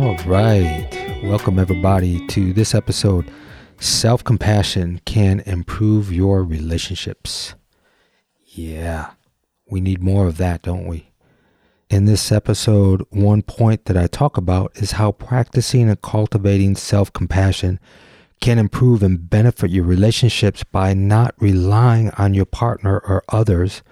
All 0.00 0.16
right. 0.24 0.88
Welcome, 1.22 1.58
everybody, 1.58 2.26
to 2.28 2.54
this 2.54 2.74
episode 2.74 3.30
Self 3.80 4.24
Compassion 4.24 5.02
Can 5.04 5.40
Improve 5.40 6.10
Your 6.10 6.42
Relationships. 6.42 7.54
Yeah, 8.46 9.10
we 9.68 9.82
need 9.82 10.02
more 10.02 10.26
of 10.26 10.38
that, 10.38 10.62
don't 10.62 10.86
we? 10.86 11.10
In 11.90 12.06
this 12.06 12.32
episode, 12.32 13.04
one 13.10 13.42
point 13.42 13.84
that 13.84 13.96
I 13.98 14.06
talk 14.06 14.38
about 14.38 14.72
is 14.76 14.92
how 14.92 15.12
practicing 15.12 15.90
and 15.90 16.00
cultivating 16.00 16.76
self 16.76 17.12
compassion 17.12 17.78
can 18.40 18.58
improve 18.58 19.02
and 19.02 19.28
benefit 19.28 19.70
your 19.70 19.84
relationships 19.84 20.64
by 20.64 20.94
not 20.94 21.34
relying 21.38 22.08
on 22.12 22.32
your 22.32 22.46
partner 22.46 23.00
or 23.00 23.22
others 23.28 23.82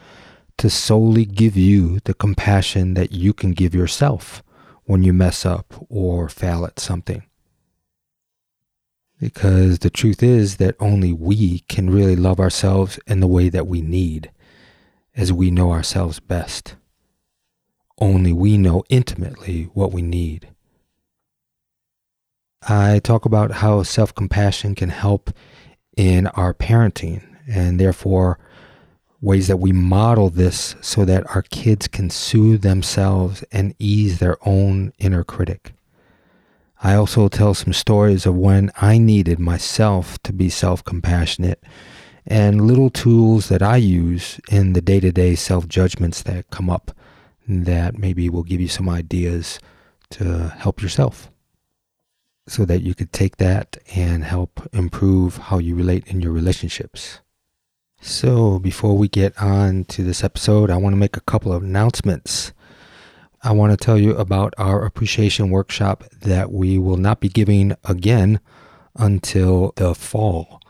to 0.57 0.71
solely 0.71 1.27
give 1.27 1.55
you 1.55 2.01
the 2.05 2.15
compassion 2.15 2.95
that 2.95 3.13
you 3.13 3.35
can 3.35 3.53
give 3.53 3.75
yourself 3.75 4.43
when 4.89 5.03
you 5.03 5.13
mess 5.13 5.45
up 5.45 5.75
or 5.91 6.31
fail 6.31 6.65
at 6.65 6.81
something. 6.81 7.23
Because 9.21 9.81
the 9.81 9.91
truth 9.91 10.23
is 10.23 10.57
that 10.57 10.77
only 10.81 11.13
we 11.13 11.59
can 11.69 11.91
really 11.91 12.17
love 12.17 12.41
ourselves 12.41 12.99
in 13.07 13.21
the 13.21 13.27
way 13.27 13.51
that 13.51 13.67
we 13.67 13.83
need, 13.83 14.31
as 15.15 15.31
we 15.31 15.51
know 15.51 15.73
ourselves 15.73 16.21
best. 16.21 16.77
Only 17.99 18.33
we 18.33 18.57
know 18.57 18.83
intimately 18.89 19.65
what 19.75 19.93
we 19.93 20.01
need. 20.01 20.49
I 22.67 22.99
talk 23.01 23.27
about 23.27 23.51
how 23.51 23.83
self 23.83 24.15
compassion 24.15 24.75
can 24.75 24.89
help 24.89 25.31
in 25.99 26.29
our 26.29 26.55
parenting 26.55 27.27
and 27.47 27.79
therefore 27.79 28.39
ways 29.21 29.49
that 29.49 29.57
we 29.57 29.73
model 29.73 30.31
this 30.31 30.77
so 30.81 31.05
that 31.05 31.29
our 31.35 31.43
kids 31.43 31.89
can 31.89 32.11
soothe 32.11 32.63
themselves 32.63 33.45
and 33.51 33.75
ease 33.79 34.19
their 34.19 34.37
own 34.47 34.93
inner 34.99 35.25
critic. 35.25 35.73
I 36.83 36.95
also 36.95 37.29
tell 37.29 37.55
some 37.55 37.73
stories 37.73 38.25
of 38.25 38.37
when 38.37 38.71
I 38.81 38.99
needed 38.99 39.41
myself 39.41 40.23
to 40.23 40.33
be 40.33 40.49
self 40.49 40.85
compassionate 40.85 41.63
and 42.25 42.67
little 42.67 42.91
tools 42.91 43.49
that 43.49 43.63
I 43.63 43.77
use 43.77 44.39
in 44.51 44.75
the 44.75 44.81
day 44.81 45.01
to 45.01 45.11
day 45.11 45.35
self 45.35 45.67
judgments 45.67 46.23
that 46.23 46.51
come 46.51 46.71
up 46.71 46.93
that 47.49 47.99
maybe 47.99 48.29
will 48.29 48.45
give 48.45 48.61
you 48.61 48.69
some 48.69 48.89
ideas 48.89 49.59
to 50.11 50.55
help 50.59 50.81
yourself 50.81 51.31
so 52.47 52.65
that 52.65 52.83
you 52.83 52.95
could 52.95 53.13
take 53.13 53.39
that 53.39 53.77
and 53.95 54.25
help 54.25 54.67
improve 54.73 55.37
how 55.37 55.59
you 55.59 55.75
relate 55.75 56.07
in 56.07 56.21
your 56.21 56.33
relationships. 56.33 57.21
So, 58.01 58.61
before 58.61 58.97
we 58.97 59.09
get 59.09 59.37
on 59.43 59.85
to 59.87 60.05
this 60.05 60.23
episode, 60.23 60.71
I 60.71 60.77
want 60.77 60.93
to 60.93 60.99
make 60.99 61.17
a 61.17 61.23
couple 61.23 61.53
of 61.53 61.65
announcements. 61.65 62.53
I 63.43 63.51
want 63.51 63.73
to 63.73 63.85
tell 63.85 63.99
you 63.99 64.15
about 64.15 64.55
our 64.57 64.85
appreciation 64.85 65.51
workshop 65.51 66.05
that 66.21 66.53
we 66.53 66.79
will 66.79 66.97
not 66.97 67.19
be 67.19 67.29
giving 67.29 67.75
again 67.85 68.39
until 68.95 69.73
the 69.77 69.97
fall. 69.97 70.61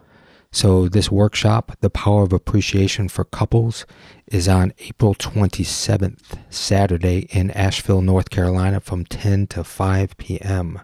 So, 0.50 0.88
this 0.88 1.10
workshop, 1.10 1.76
The 1.80 1.90
Power 1.90 2.22
of 2.22 2.32
Appreciation 2.32 3.10
for 3.10 3.24
Couples, 3.24 3.84
is 4.26 4.48
on 4.48 4.72
April 4.78 5.14
27th, 5.14 6.38
Saturday, 6.48 7.28
in 7.30 7.50
Asheville, 7.50 8.00
North 8.00 8.30
Carolina, 8.30 8.80
from 8.80 9.04
10 9.04 9.48
to 9.48 9.64
5 9.64 10.16
p.m. 10.16 10.80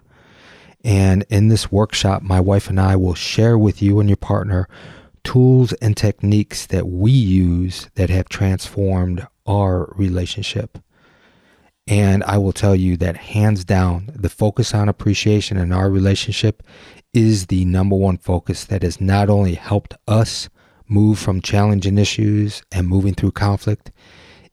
And 0.83 1.25
in 1.29 1.47
this 1.47 1.71
workshop, 1.71 2.21
my 2.21 2.39
wife 2.39 2.69
and 2.69 2.79
I 2.79 2.95
will 2.95 3.15
share 3.15 3.57
with 3.57 3.81
you 3.81 3.99
and 3.99 4.07
your 4.07 4.17
partner 4.17 4.69
tools 5.25 5.73
and 5.73 5.97
techniques 5.97 6.67
that 6.67 6.87
we 6.87 7.11
use 7.11 7.89
that 7.95 8.09
have 8.09 8.29
transformed 8.29 9.27
our 9.45 9.91
relationship. 9.95 10.77
And 11.87 12.23
I 12.23 12.37
will 12.37 12.53
tell 12.53 12.75
you 12.75 12.95
that 12.97 13.17
hands 13.17 13.65
down, 13.65 14.09
the 14.15 14.29
focus 14.29 14.73
on 14.73 14.87
appreciation 14.87 15.57
in 15.57 15.71
our 15.71 15.89
relationship 15.89 16.63
is 17.13 17.47
the 17.47 17.65
number 17.65 17.95
one 17.95 18.17
focus 18.17 18.63
that 18.65 18.83
has 18.83 19.01
not 19.01 19.29
only 19.29 19.55
helped 19.55 19.93
us 20.07 20.49
move 20.87 21.19
from 21.19 21.41
challenging 21.41 21.97
issues 21.97 22.63
and 22.71 22.87
moving 22.87 23.13
through 23.13 23.31
conflict, 23.31 23.91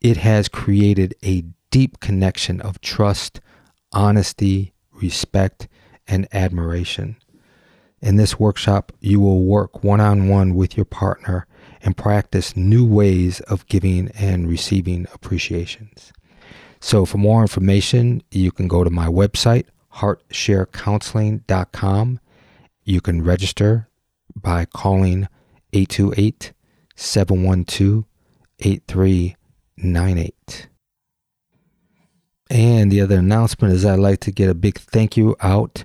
it 0.01 0.17
has 0.17 0.49
created 0.49 1.15
a 1.23 1.45
deep 1.71 2.01
connection 2.01 2.61
of 2.61 2.81
trust, 2.81 3.41
honesty, 3.93 4.75
respect, 4.93 5.69
and 6.07 6.27
admiration. 6.33 7.17
In 8.03 8.17
this 8.17 8.39
workshop, 8.39 8.93
you 9.01 9.19
will 9.21 9.45
work 9.45 9.83
one 9.85 10.01
on 10.01 10.29
one 10.29 10.55
with 10.57 10.77
your 10.77 10.85
partner 10.85 11.47
and 11.83 11.97
practice 11.97 12.57
new 12.57 12.85
ways 12.85 13.39
of 13.43 13.65
giving 13.69 14.09
and 14.11 14.49
receiving 14.49 15.07
appreciations. 15.15 16.13
So, 16.81 17.07
for 17.07 17.19
more 17.19 17.43
information, 17.43 18.25
you 18.33 18.51
can 18.51 18.67
go 18.67 18.83
to 18.83 18.91
my 18.91 19.07
website, 19.07 19.67
heartsharecounseling.com. 19.95 22.19
You 22.85 23.01
can 23.01 23.23
register 23.23 23.89
by 24.35 24.65
calling 24.65 25.29
828 25.73 26.53
712 26.97 28.05
8398. 28.59 30.69
And 32.51 32.91
the 32.91 33.01
other 33.01 33.19
announcement 33.19 33.73
is 33.73 33.87
I'd 33.87 34.01
like 34.01 34.19
to 34.21 34.33
get 34.33 34.49
a 34.51 34.55
big 34.55 34.79
thank 34.79 35.17
you 35.17 35.37
out 35.41 35.85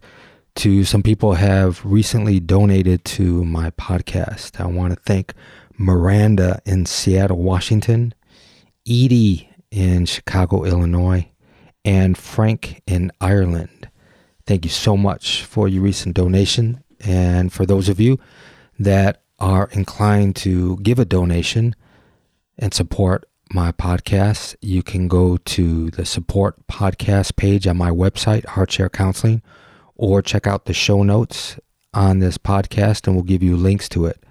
to 0.57 0.83
some 0.83 1.03
people 1.03 1.35
have 1.35 1.85
recently 1.85 2.39
donated 2.39 3.05
to 3.05 3.45
my 3.45 3.69
podcast. 3.71 4.59
I 4.59 4.65
want 4.65 4.91
to 4.91 4.99
thank 4.99 5.35
Miranda 5.77 6.59
in 6.65 6.87
Seattle, 6.87 7.37
Washington, 7.37 8.15
Edie 8.87 9.51
in 9.69 10.07
Chicago, 10.07 10.63
Illinois, 10.63 11.29
and 11.85 12.17
Frank 12.17 12.81
in 12.87 13.11
Ireland. 13.21 13.89
Thank 14.47 14.65
you 14.65 14.71
so 14.71 14.97
much 14.97 15.43
for 15.43 15.67
your 15.67 15.83
recent 15.83 16.15
donation. 16.15 16.83
And 17.01 17.53
for 17.53 17.67
those 17.67 17.87
of 17.87 17.99
you 17.99 18.19
that 18.79 19.21
are 19.37 19.69
inclined 19.73 20.35
to 20.37 20.77
give 20.77 20.97
a 20.97 21.05
donation 21.05 21.75
and 22.57 22.73
support 22.73 23.29
my 23.53 23.71
podcast, 23.71 24.55
you 24.61 24.81
can 24.81 25.07
go 25.07 25.37
to 25.37 25.91
the 25.91 26.03
support 26.03 26.65
podcast 26.65 27.35
page 27.35 27.67
on 27.67 27.77
my 27.77 27.91
website, 27.91 28.43
Heartshare 28.45 28.91
Counseling 28.91 29.43
or 29.97 30.21
check 30.21 30.47
out 30.47 30.65
the 30.65 30.73
show 30.73 31.03
notes 31.03 31.59
on 31.93 32.19
this 32.19 32.37
podcast 32.37 33.07
and 33.07 33.15
we'll 33.15 33.23
give 33.23 33.43
you 33.43 33.57
links 33.57 33.89
to 33.89 34.05
it. 34.05 34.23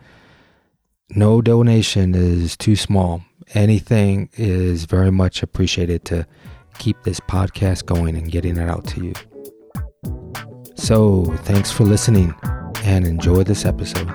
No 1.10 1.42
donation 1.42 2.14
is 2.14 2.56
too 2.56 2.76
small. 2.76 3.22
Anything 3.54 4.28
is 4.34 4.84
very 4.84 5.12
much 5.12 5.42
appreciated 5.42 6.04
to 6.06 6.26
keep 6.78 7.02
this 7.02 7.20
podcast 7.20 7.86
going 7.86 8.16
and 8.16 8.30
getting 8.30 8.56
it 8.56 8.68
out 8.68 8.86
to 8.88 9.04
you. 9.04 9.12
So, 10.74 11.24
thanks 11.44 11.70
for 11.70 11.84
listening 11.84 12.34
and 12.84 13.06
enjoy 13.06 13.44
this 13.44 13.64
episode. 13.64 14.08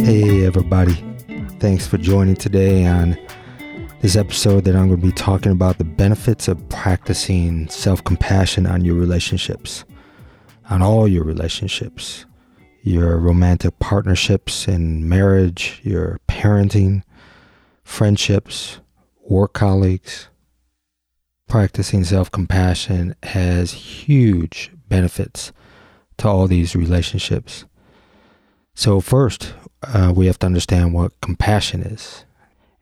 Hey, 0.00 0.44
everybody. 0.44 0.94
Thanks 1.60 1.86
for 1.86 1.98
joining 1.98 2.34
today 2.34 2.86
on 2.86 3.16
this 4.00 4.16
episode 4.16 4.64
that 4.64 4.74
I'm 4.74 4.88
going 4.88 5.00
to 5.00 5.06
be 5.06 5.12
talking 5.12 5.52
about 5.52 5.76
the 5.76 5.84
benefits 5.84 6.48
of 6.48 6.68
practicing 6.70 7.68
self 7.68 8.02
compassion 8.02 8.66
on 8.66 8.82
your 8.82 8.94
relationships, 8.94 9.84
on 10.70 10.80
all 10.80 11.06
your 11.06 11.22
relationships, 11.22 12.24
your 12.82 13.18
romantic 13.18 13.78
partnerships 13.78 14.66
and 14.66 15.06
marriage, 15.06 15.80
your 15.84 16.18
parenting, 16.28 17.02
friendships, 17.84 18.80
work 19.28 19.52
colleagues. 19.52 20.28
Practicing 21.46 22.04
self 22.04 22.30
compassion 22.30 23.16
has 23.22 23.72
huge 23.72 24.70
benefits 24.88 25.52
to 26.16 26.28
all 26.28 26.46
these 26.46 26.74
relationships. 26.74 27.66
So, 28.74 29.00
first, 29.00 29.52
uh, 29.82 30.12
we 30.16 30.26
have 30.26 30.38
to 30.38 30.46
understand 30.46 30.94
what 30.94 31.20
compassion 31.20 31.82
is 31.82 32.24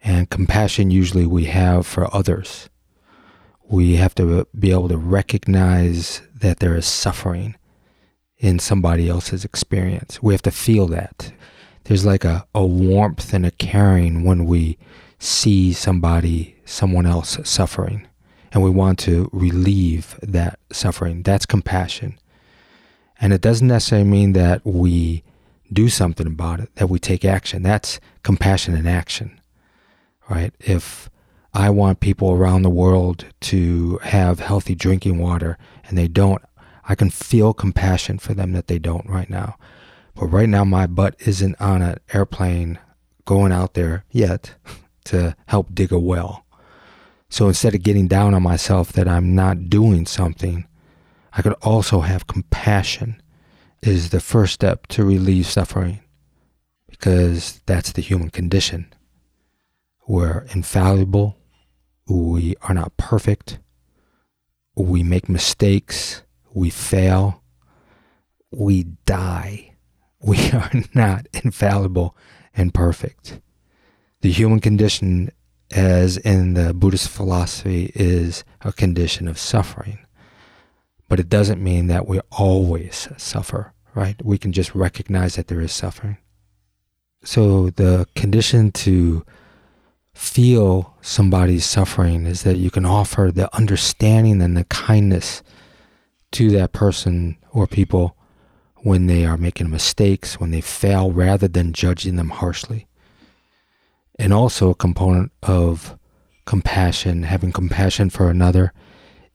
and 0.03 0.31
compassion 0.31 0.91
usually 0.91 1.27
we 1.27 1.47
have 1.47 1.87
for 1.87 2.13
others. 2.15 2.69
We 3.69 3.97
have 3.97 4.15
to 4.17 4.47
be 4.59 4.71
able 4.71 4.89
to 4.89 4.97
recognize 4.97 6.23
that 6.35 6.61
there 6.61 6.77
is 6.77 6.87
suffering 6.87 7.57
in 8.39 8.59
somebody 8.59 9.09
else's 9.09 9.45
experience. 9.45 10.23
We 10.23 10.33
have 10.35 10.43
to 10.43 10.51
feel 10.51 10.87
that. 10.89 11.33
there's 11.85 12.05
like 12.07 12.25
a, 12.25 12.47
a 12.55 12.65
warmth 12.65 13.33
and 13.33 13.47
a 13.47 13.51
caring 13.51 14.23
when 14.25 14.45
we 14.45 14.79
see 15.19 15.73
somebody, 15.73 16.55
someone 16.65 17.07
else 17.07 17.39
suffering, 17.45 18.07
and 18.53 18.63
we 18.63 18.71
want 18.71 18.99
to 19.01 19.29
relieve 19.33 20.19
that 20.23 20.59
suffering. 20.71 21.23
That's 21.23 21.47
compassion. 21.47 22.19
And 23.21 23.33
it 23.33 23.41
doesn't 23.41 23.67
necessarily 23.67 24.09
mean 24.09 24.35
that 24.35 24.65
we 24.65 25.25
do 25.73 25.89
something 25.89 26.27
about 26.27 26.61
it, 26.61 26.75
that 26.77 26.89
we 26.89 26.99
take 26.99 27.25
action. 27.25 27.63
That's 27.63 28.01
compassion 28.23 28.77
in 28.77 28.87
action, 28.87 29.38
right? 30.29 30.55
If 30.61 31.11
I 31.55 31.71
want 31.71 32.01
people 32.01 32.33
around 32.33 32.63
the 32.63 32.71
world 32.71 33.27
to 33.43 33.99
have 34.03 34.41
healthy 34.41 34.75
drinking 34.75 35.19
water 35.19 35.59
and 35.85 35.97
they 35.97 36.09
don't, 36.09 36.43
I 36.89 36.95
can 36.95 37.11
feel 37.11 37.53
compassion 37.53 38.19
for 38.19 38.35
them 38.35 38.53
that 38.53 38.67
they 38.67 38.79
don't 38.79 39.09
right 39.09 39.29
now. 39.29 39.57
But 40.15 40.27
right 40.27 40.49
now, 40.49 40.65
my 40.65 40.87
butt 40.87 41.15
isn't 41.21 41.61
on 41.61 41.83
an 41.83 41.99
airplane 42.13 42.79
going 43.25 43.53
out 43.53 43.75
there 43.75 44.05
yet 44.11 44.55
to 45.05 45.37
help 45.47 45.75
dig 45.75 45.93
a 45.93 45.99
well. 45.99 46.45
So 47.31 47.49
instead 47.49 47.75
of 47.75 47.83
getting 47.83 48.09
down 48.09 48.35
on 48.35 48.43
myself 48.43 48.93
that 48.93 49.07
I'm 49.07 49.35
not 49.35 49.69
doing 49.69 50.07
something, 50.07 50.67
I 51.33 51.43
could 51.43 51.53
also 51.63 52.01
have 52.01 52.27
compassion 52.27 53.23
is 53.83 54.11
the 54.11 54.21
first 54.21 54.55
step 54.55 54.87
to 54.89 55.05
relieve 55.05 55.47
suffering 55.47 56.01
because 56.89 57.61
that's 57.67 57.93
the 57.93 58.03
human 58.03 58.31
condition. 58.31 58.93
We're 60.09 60.47
infallible. 60.55 61.37
We 62.09 62.57
are 62.63 62.73
not 62.73 62.97
perfect. 62.97 63.59
We 64.75 65.03
make 65.03 65.29
mistakes. 65.29 66.23
We 66.55 66.71
fail. 66.71 67.43
We 68.51 68.85
die. 69.05 69.67
We 70.21 70.51
are 70.51 70.73
not 70.95 71.29
infallible 71.33 72.17
and 72.53 72.75
perfect. 72.75 73.41
The 74.21 74.33
human 74.33 74.59
condition, 74.59 75.31
as 75.71 76.17
in 76.17 76.55
the 76.55 76.75
Buddhist 76.75 77.09
philosophy, 77.09 77.93
is 77.95 78.43
a 78.63 78.73
condition 78.73 79.29
of 79.29 79.39
suffering. 79.39 80.01
But 81.09 81.21
it 81.21 81.29
doesn't 81.29 81.63
mean 81.63 81.87
that 81.87 82.09
we 82.09 82.19
always 82.33 83.09
suffer, 83.17 83.75
right? 83.95 84.21
We 84.25 84.39
can 84.39 84.51
just 84.51 84.75
recognize 84.75 85.37
that 85.37 85.47
there 85.47 85.61
is 85.61 85.71
suffering. 85.71 86.19
So 87.23 87.71
the 87.71 88.09
condition 88.17 88.73
to 88.73 89.25
feel 90.19 90.95
somebody's 91.01 91.65
suffering 91.65 92.27
is 92.27 92.43
that 92.43 92.57
you 92.57 92.71
can 92.71 92.85
offer 92.85 93.31
the 93.33 93.55
understanding 93.55 94.43
and 94.43 94.57
the 94.57 94.65
kindness 94.65 95.43
to 96.33 96.51
that 96.51 96.73
person 96.73 97.37
or 97.53 97.67
people 97.67 98.17
when 98.79 99.07
they 99.07 99.25
are 99.25 99.37
making 99.37 99.71
mistakes, 99.71 100.41
when 100.41 100.51
they 100.51 100.61
fail, 100.61 101.11
rather 101.13 101.49
than 101.49 101.73
judging 101.73 102.17
them 102.17 102.31
harshly. 102.31 102.87
And 104.19 104.33
also 104.33 104.71
a 104.71 104.75
component 104.75 105.31
of 105.43 105.97
compassion, 106.45 107.23
having 107.23 107.53
compassion 107.53 108.11
for 108.11 108.29
another 108.29 108.73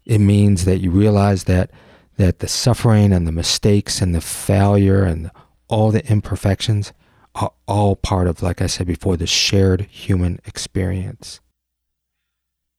it 0.06 0.20
means 0.20 0.66
that 0.66 0.80
you 0.80 0.92
realize 0.92 1.46
that 1.46 1.72
that 2.18 2.40
the 2.40 2.48
suffering 2.48 3.12
and 3.12 3.26
the 3.26 3.32
mistakes 3.32 4.02
and 4.02 4.14
the 4.14 4.22
failure 4.22 5.04
and 5.04 5.32
all 5.68 5.92
the 5.92 6.06
imperfections 6.12 6.94
are 7.36 7.52
all 7.68 7.96
part 7.96 8.28
of, 8.28 8.42
like 8.42 8.62
I 8.62 8.68
said 8.68 8.88
before, 8.88 9.18
the 9.18 9.28
shared 9.28 9.82
human 9.82 10.40
experience. 10.46 11.40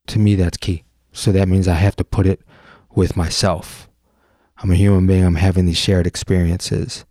To 0.08 0.18
me, 0.18 0.34
that's 0.34 0.56
key. 0.56 0.84
So 1.12 1.32
that 1.32 1.48
means 1.48 1.66
I 1.66 1.74
have 1.74 1.96
to 1.96 2.04
put 2.04 2.26
it 2.26 2.40
with 2.94 3.16
myself. 3.16 3.88
I'm 4.58 4.70
a 4.70 4.76
human 4.76 5.06
being, 5.06 5.24
I'm 5.24 5.34
having 5.34 5.66
these 5.66 5.78
shared 5.78 6.06
experiences 6.06 7.04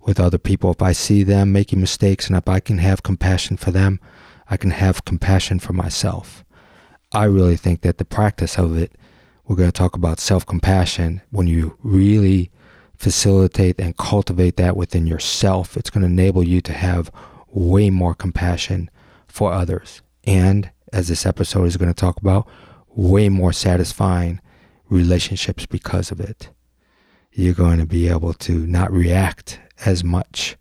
with 0.00 0.18
other 0.18 0.38
people. 0.38 0.70
If 0.70 0.82
I 0.82 0.92
see 0.92 1.22
them 1.22 1.52
making 1.52 1.80
mistakes 1.80 2.28
and 2.28 2.36
if 2.36 2.48
I 2.48 2.60
can 2.60 2.78
have 2.78 3.02
compassion 3.02 3.56
for 3.56 3.70
them, 3.70 4.00
I 4.50 4.56
can 4.56 4.70
have 4.70 5.04
compassion 5.04 5.58
for 5.58 5.72
myself. 5.72 6.44
I 7.12 7.24
really 7.24 7.56
think 7.56 7.82
that 7.82 7.98
the 7.98 8.04
practice 8.04 8.58
of 8.58 8.76
it 8.76 8.92
we're 9.48 9.56
going 9.56 9.70
to 9.70 9.72
talk 9.72 9.96
about 9.96 10.20
self 10.20 10.44
compassion. 10.44 11.22
When 11.30 11.46
you 11.46 11.78
really 11.82 12.50
facilitate 12.98 13.80
and 13.80 13.96
cultivate 13.96 14.56
that 14.56 14.76
within 14.76 15.06
yourself, 15.06 15.76
it's 15.76 15.88
going 15.88 16.02
to 16.02 16.08
enable 16.12 16.42
you 16.42 16.60
to 16.60 16.72
have 16.72 17.10
way 17.48 17.90
more 17.90 18.14
compassion 18.14 18.90
for 19.28 19.52
others. 19.52 20.02
And 20.24 20.70
as 20.92 21.08
this 21.08 21.24
episode 21.24 21.64
is 21.64 21.76
going 21.76 21.92
to 21.92 21.98
talk 21.98 22.20
about, 22.20 22.48
way 22.88 23.28
more 23.28 23.52
satisfying 23.52 24.40
relationships 24.88 25.64
because 25.64 26.10
of 26.10 26.20
it. 26.20 26.50
You're 27.32 27.54
going 27.54 27.78
to 27.78 27.86
be 27.86 28.08
able 28.08 28.34
to 28.34 28.66
not 28.66 28.90
react 28.90 29.60
as 29.84 30.02
much 30.02 30.56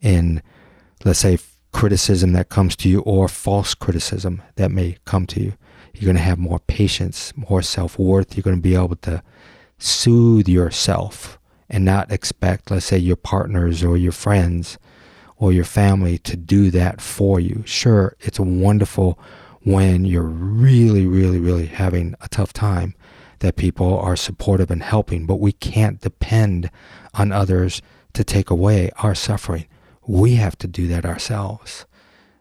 in, 0.00 0.42
let's 1.04 1.20
say, 1.20 1.38
criticism 1.72 2.32
that 2.32 2.48
comes 2.48 2.76
to 2.76 2.88
you 2.88 3.00
or 3.00 3.28
false 3.28 3.74
criticism 3.74 4.42
that 4.56 4.70
may 4.70 4.96
come 5.04 5.26
to 5.26 5.40
you. 5.40 5.54
You're 5.94 6.06
going 6.06 6.16
to 6.16 6.22
have 6.22 6.38
more 6.38 6.58
patience, 6.58 7.32
more 7.34 7.62
self 7.62 7.98
worth. 7.98 8.36
You're 8.36 8.42
going 8.42 8.56
to 8.56 8.62
be 8.62 8.74
able 8.74 8.96
to 8.96 9.22
soothe 9.78 10.48
yourself 10.48 11.38
and 11.68 11.84
not 11.84 12.10
expect, 12.10 12.70
let's 12.70 12.86
say, 12.86 12.98
your 12.98 13.16
partners 13.16 13.84
or 13.84 13.96
your 13.96 14.12
friends 14.12 14.78
or 15.36 15.52
your 15.52 15.64
family 15.64 16.18
to 16.18 16.36
do 16.36 16.70
that 16.70 17.00
for 17.00 17.38
you. 17.38 17.62
Sure, 17.66 18.16
it's 18.20 18.40
wonderful 18.40 19.18
when 19.62 20.04
you're 20.04 20.22
really, 20.22 21.06
really, 21.06 21.38
really 21.38 21.66
having 21.66 22.14
a 22.20 22.28
tough 22.28 22.52
time 22.52 22.94
that 23.40 23.56
people 23.56 23.98
are 23.98 24.16
supportive 24.16 24.70
and 24.70 24.82
helping, 24.82 25.26
but 25.26 25.40
we 25.40 25.52
can't 25.52 26.00
depend 26.00 26.70
on 27.14 27.32
others 27.32 27.82
to 28.14 28.24
take 28.24 28.50
away 28.50 28.90
our 28.98 29.14
suffering. 29.14 29.66
We 30.06 30.36
have 30.36 30.56
to 30.58 30.66
do 30.66 30.86
that 30.88 31.04
ourselves. 31.04 31.84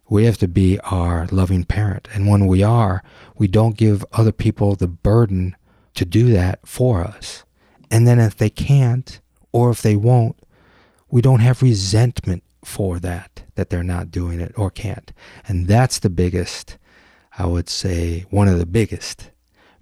We 0.10 0.24
have 0.26 0.38
to 0.38 0.48
be 0.48 0.80
our 0.86 1.28
loving 1.32 1.66
parent. 1.66 2.08
And 2.14 2.28
when 2.28 2.48
we 2.48 2.64
are, 2.64 3.04
we 3.38 3.48
don't 3.48 3.78
give 3.78 4.06
other 4.14 4.32
people 4.32 4.76
the 4.76 4.88
burden 4.88 5.56
to 5.96 6.06
do 6.06 6.32
that 6.32 6.66
for 6.66 7.04
us. 7.04 7.44
And 7.89 8.07
then 8.07 8.19
if 8.19 8.38
they 8.38 8.50
can't, 8.50 9.19
or 9.51 9.69
if 9.69 9.81
they 9.81 9.95
won't, 9.95 10.38
we 11.10 11.22
don't 11.22 11.39
have 11.39 11.62
resentment 11.62 12.44
for 12.63 13.00
that, 13.00 13.44
that 13.56 13.69
they're 13.69 13.84
not 13.84 14.12
doing 14.12 14.39
it 14.39 14.54
or 14.57 14.69
can't. 14.69 15.13
And 15.48 15.68
that's 15.68 16.00
the 16.00 16.10
biggest, 16.10 16.78
I 17.38 17.45
would 17.45 17.69
say, 17.69 18.25
one 18.30 18.48
of 18.48 18.60
the 18.60 18.66
biggest 18.66 19.31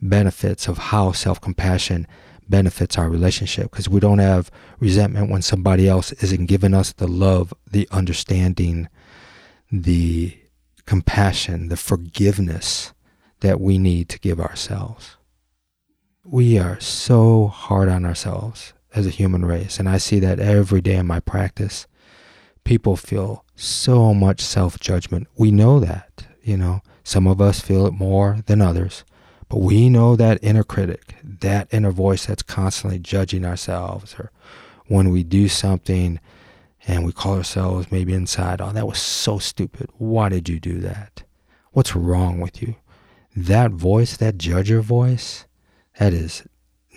benefits 0.01 0.67
of 0.67 0.77
how 0.77 1.11
self 1.11 1.41
compassion 1.41 2.07
benefits 2.47 2.97
our 2.97 3.09
relationship 3.09 3.71
because 3.71 3.89
we 3.89 3.99
don't 3.99 4.19
have 4.19 4.51
resentment 4.79 5.31
when 5.31 5.41
somebody 5.41 5.89
else 5.89 6.11
isn't 6.13 6.45
giving 6.45 6.73
us 6.73 6.93
the 6.93 7.07
love, 7.07 7.53
the 7.69 7.87
understanding, 7.91 8.87
the 9.71 10.37
compassion, 10.85 11.69
the 11.69 11.77
forgiveness 11.77 12.93
that 13.39 13.59
we 13.59 13.77
need 13.77 14.09
to 14.09 14.19
give 14.19 14.39
ourselves. 14.39 15.17
We 16.27 16.57
are 16.57 16.79
so 16.79 17.45
hard 17.45 17.87
on 17.87 18.03
ourselves 18.03 18.73
as 18.95 19.05
a 19.05 19.11
human 19.11 19.45
race, 19.45 19.77
and 19.77 19.87
I 19.87 19.99
see 19.99 20.19
that 20.21 20.39
every 20.39 20.81
day 20.81 20.95
in 20.95 21.05
my 21.05 21.19
practice. 21.19 21.85
People 22.63 22.95
feel 22.97 23.45
so 23.55 24.11
much 24.11 24.41
self 24.41 24.79
judgment. 24.79 25.27
We 25.37 25.51
know 25.51 25.79
that, 25.79 26.25
you 26.41 26.57
know, 26.57 26.81
some 27.03 27.27
of 27.27 27.39
us 27.39 27.61
feel 27.61 27.85
it 27.85 27.93
more 27.93 28.39
than 28.47 28.59
others, 28.59 29.03
but 29.49 29.59
we 29.59 29.87
know 29.87 30.15
that 30.15 30.43
inner 30.43 30.63
critic, 30.63 31.13
that 31.23 31.67
inner 31.71 31.91
voice 31.91 32.25
that's 32.25 32.41
constantly 32.41 32.97
judging 32.97 33.45
ourselves, 33.45 34.15
or 34.17 34.31
when 34.87 35.11
we 35.11 35.23
do 35.23 35.47
something 35.47 36.19
and 36.87 37.05
we 37.05 37.11
call 37.11 37.35
ourselves 37.35 37.91
maybe 37.91 38.15
inside, 38.15 38.61
oh, 38.61 38.71
that 38.71 38.87
was 38.87 38.97
so 38.97 39.37
stupid. 39.37 39.91
Why 39.99 40.29
did 40.29 40.49
you 40.49 40.59
do 40.59 40.79
that? 40.79 41.21
What's 41.73 41.95
wrong 41.95 42.39
with 42.39 42.63
you? 42.63 42.77
That 43.35 43.69
voice, 43.73 44.17
that 44.17 44.39
judger 44.39 44.81
voice, 44.81 45.45
that 45.99 46.13
is 46.13 46.43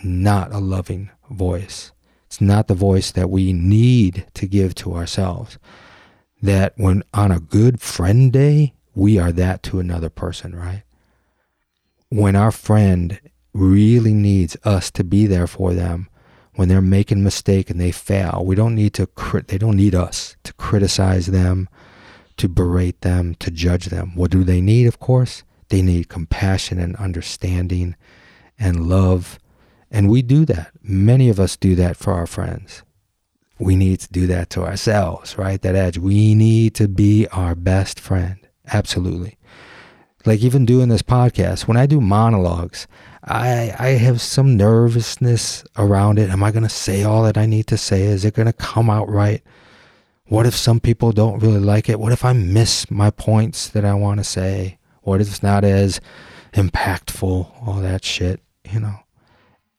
not 0.03 0.53
a 0.53 0.59
loving 0.59 1.11
voice. 1.31 1.93
It's 2.27 2.41
not 2.41 2.69
the 2.69 2.75
voice 2.75 3.11
that 3.13 3.31
we 3.31 3.53
need 3.53 4.27
to 4.35 4.47
give 4.47 4.75
to 4.77 4.95
ourselves. 4.95 5.59
That 6.43 6.75
when 6.77 7.03
on 7.15 7.33
a 7.33 7.41
good 7.41 7.81
friend 7.81 8.33
day, 8.33 8.75
we 8.95 9.19
are 9.19 9.33
that 9.33 9.63
to 9.65 9.81
another 9.81 10.11
person, 10.11 10.55
right? 10.55 10.83
When 12.11 12.37
our 12.37 12.53
friend 12.53 13.21
really 13.53 14.15
needs 14.15 14.57
us 14.65 14.91
to 14.93 15.05
be 15.05 15.27
there 15.27 15.47
for 15.47 15.75
them, 15.75 16.09
when 16.55 16.69
they're 16.69 16.81
making 16.81 17.19
a 17.19 17.23
mistake 17.23 17.71
and 17.71 17.81
they 17.81 17.93
fail, 17.93 18.43
we 18.45 18.57
don't 18.57 18.75
need 18.75 18.93
to 18.95 19.07
crit- 19.07 19.49
they 19.49 19.59
don't 19.59 19.77
need 19.77 19.95
us 19.95 20.37
to 20.43 20.53
criticize 20.55 21.27
them, 21.27 21.69
to 22.37 22.49
berate 22.49 23.01
them, 23.03 23.35
to 23.37 23.51
judge 23.51 23.87
them. 23.87 24.15
What 24.17 24.31
do 24.31 24.45
they 24.45 24.61
need, 24.61 24.87
of 24.87 24.99
course? 24.99 25.45
They 25.69 25.83
need 25.83 26.09
compassion 26.09 26.79
and 26.79 26.97
understanding 26.97 27.95
and 28.59 28.89
love. 28.89 29.39
And 29.91 30.11
we 30.11 30.23
do 30.23 30.45
that. 30.47 30.73
Many 30.83 31.29
of 31.29 31.41
us 31.41 31.57
do 31.57 31.75
that 31.77 31.97
for 31.97 32.13
our 32.13 32.27
friends. 32.27 32.83
We 33.59 33.75
need 33.75 34.01
to 34.01 34.13
do 34.13 34.27
that 34.29 34.51
to 34.51 34.63
ourselves, 34.63 35.37
right? 35.37 35.61
That 35.61 35.75
edge. 35.75 35.99
We 35.99 36.35
need 36.35 36.75
to 36.77 36.89
be 36.89 37.27
our 37.29 37.55
best 37.55 37.99
friend. 37.99 38.37
Absolutely. 38.73 39.37
Like 40.25 40.41
even 40.41 40.67
doing 40.67 40.89
this 40.89 41.03
podcast, 41.03 41.67
when 41.67 41.77
I 41.77 41.87
do 41.87 42.01
monologues, 42.01 42.87
I 43.25 43.75
I 43.79 43.89
have 43.91 44.21
some 44.21 44.57
nervousness 44.57 45.65
around 45.77 46.19
it. 46.19 46.31
Am 46.31 46.43
I 46.43 46.51
going 46.51 46.65
to 46.65 46.69
say 46.69 47.03
all 47.03 47.23
that 47.25 47.39
I 47.39 47.47
need 47.47 47.67
to 47.69 47.77
say? 47.77 48.03
Is 48.03 48.25
it 48.25 48.35
going 48.35 48.47
to 48.47 48.53
come 48.53 48.91
out 48.91 49.09
right? 49.09 49.43
What 50.27 50.47
if 50.47 50.55
some 50.55 50.81
people 50.81 51.13
don't 51.13 51.39
really 51.39 51.61
like 51.61 51.89
it? 51.89 51.99
What 51.99 52.13
if 52.13 52.25
I 52.25 52.33
miss 52.33 52.91
my 52.91 53.11
points 53.11 53.69
that 53.69 53.85
I 53.85 53.95
want 53.95 54.19
to 54.19 54.25
say? 54.25 54.79
What 55.03 55.21
if 55.21 55.29
it's 55.29 55.43
not 55.43 55.65
as 55.65 56.01
impactful? 56.53 57.67
All 57.67 57.81
that 57.81 58.05
shit, 58.05 58.43
you 58.73 58.81
know. 58.81 58.97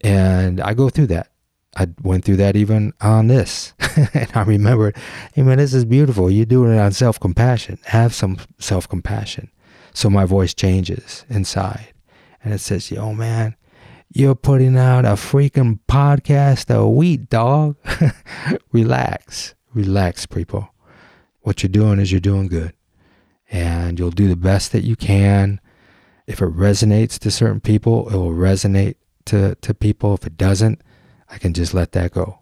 And 0.01 0.61
I 0.61 0.73
go 0.73 0.89
through 0.89 1.07
that. 1.07 1.31
I 1.75 1.87
went 2.01 2.25
through 2.25 2.37
that 2.37 2.55
even 2.55 2.93
on 2.99 3.27
this. 3.27 3.73
and 4.13 4.29
I 4.33 4.41
remember, 4.43 4.93
hey 5.33 5.43
man, 5.43 5.57
this 5.57 5.73
is 5.73 5.85
beautiful. 5.85 6.31
You're 6.31 6.45
doing 6.45 6.73
it 6.73 6.79
on 6.79 6.91
self 6.91 7.19
compassion. 7.19 7.79
Have 7.85 8.13
some 8.13 8.37
self 8.59 8.87
compassion. 8.87 9.51
So 9.93 10.09
my 10.09 10.25
voice 10.25 10.53
changes 10.53 11.25
inside. 11.29 11.93
And 12.43 12.53
it 12.53 12.59
says, 12.59 12.89
yo, 12.89 13.13
man, 13.13 13.55
you're 14.11 14.35
putting 14.35 14.77
out 14.77 15.05
a 15.05 15.09
freaking 15.09 15.79
podcast 15.87 16.73
a 16.73 16.87
week, 16.87 17.29
dog. 17.29 17.75
relax. 18.71 19.55
Relax, 19.73 20.25
people. 20.25 20.73
What 21.41 21.61
you're 21.61 21.69
doing 21.69 21.99
is 21.99 22.11
you're 22.11 22.21
doing 22.21 22.47
good. 22.47 22.73
And 23.51 23.99
you'll 23.99 24.11
do 24.11 24.27
the 24.27 24.35
best 24.35 24.71
that 24.71 24.83
you 24.83 24.95
can. 24.95 25.59
If 26.29 26.43
it 26.43 26.55
resonates 26.55 27.17
to 27.19 27.31
certain 27.31 27.59
people, 27.59 28.07
it 28.09 28.15
will 28.15 28.33
resonate 28.33 28.97
to, 29.25 29.55
to 29.55 29.73
people. 29.73 30.13
If 30.13 30.27
it 30.27 30.37
doesn't, 30.37 30.79
I 31.27 31.39
can 31.39 31.55
just 31.55 31.73
let 31.73 31.93
that 31.93 32.11
go. 32.11 32.37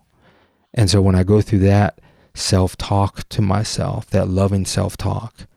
And 0.73 0.89
so 0.89 1.01
when 1.01 1.15
I 1.15 1.23
go 1.23 1.39
through 1.39 1.59
that 1.59 2.01
self 2.33 2.75
talk 2.75 3.29
to 3.29 3.41
myself, 3.41 4.07
that 4.07 4.27
loving 4.27 4.65
self 4.65 4.97
talk, 4.97 5.47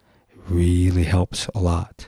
really 0.49 1.03
helps 1.03 1.49
a 1.57 1.59
lot. 1.59 2.07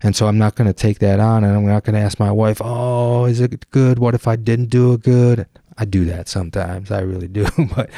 And 0.00 0.14
so 0.14 0.28
I'm 0.28 0.38
not 0.38 0.54
going 0.54 0.68
to 0.68 0.72
take 0.72 1.00
that 1.00 1.18
on 1.18 1.42
and 1.42 1.56
I'm 1.56 1.66
not 1.66 1.82
going 1.82 1.94
to 1.94 2.00
ask 2.00 2.20
my 2.20 2.30
wife, 2.30 2.62
oh, 2.62 3.24
is 3.24 3.40
it 3.40 3.68
good? 3.72 3.98
What 3.98 4.14
if 4.14 4.28
I 4.28 4.36
didn't 4.36 4.70
do 4.70 4.92
it 4.92 5.02
good? 5.02 5.48
I 5.76 5.84
do 5.84 6.04
that 6.04 6.28
sometimes. 6.28 6.92
I 6.92 7.00
really 7.00 7.26
do. 7.26 7.48
but, 7.74 7.90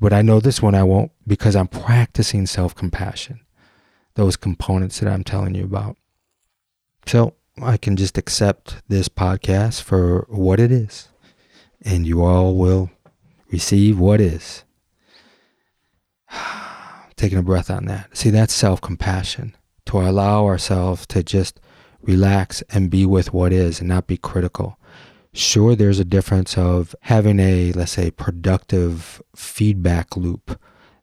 but 0.00 0.12
I 0.12 0.22
know 0.22 0.38
this 0.38 0.62
one 0.62 0.76
I 0.76 0.84
won't 0.84 1.10
because 1.26 1.56
I'm 1.56 1.66
practicing 1.66 2.46
self 2.46 2.76
compassion, 2.76 3.40
those 4.14 4.36
components 4.36 5.00
that 5.00 5.12
I'm 5.12 5.24
telling 5.24 5.56
you 5.56 5.64
about. 5.64 5.96
So 7.06 7.34
I 7.62 7.76
can 7.76 7.96
just 7.96 8.18
accept 8.18 8.82
this 8.88 9.08
podcast 9.08 9.82
for 9.82 10.26
what 10.28 10.58
it 10.58 10.72
is 10.72 11.08
and 11.82 12.06
you 12.06 12.24
all 12.24 12.56
will 12.56 12.90
receive 13.50 13.98
what 13.98 14.20
is. 14.20 14.64
Taking 17.16 17.38
a 17.38 17.42
breath 17.42 17.70
on 17.70 17.86
that. 17.86 18.14
See, 18.16 18.30
that's 18.30 18.52
self 18.52 18.80
compassion 18.80 19.56
to 19.86 20.00
allow 20.00 20.46
ourselves 20.46 21.06
to 21.06 21.22
just 21.22 21.60
relax 22.02 22.62
and 22.70 22.90
be 22.90 23.06
with 23.06 23.32
what 23.32 23.52
is 23.52 23.78
and 23.80 23.88
not 23.88 24.06
be 24.08 24.16
critical. 24.16 24.78
Sure, 25.32 25.76
there's 25.76 26.00
a 26.00 26.04
difference 26.04 26.58
of 26.58 26.94
having 27.02 27.38
a, 27.38 27.72
let's 27.72 27.92
say, 27.92 28.10
productive 28.10 29.22
feedback 29.34 30.16
loop 30.16 30.58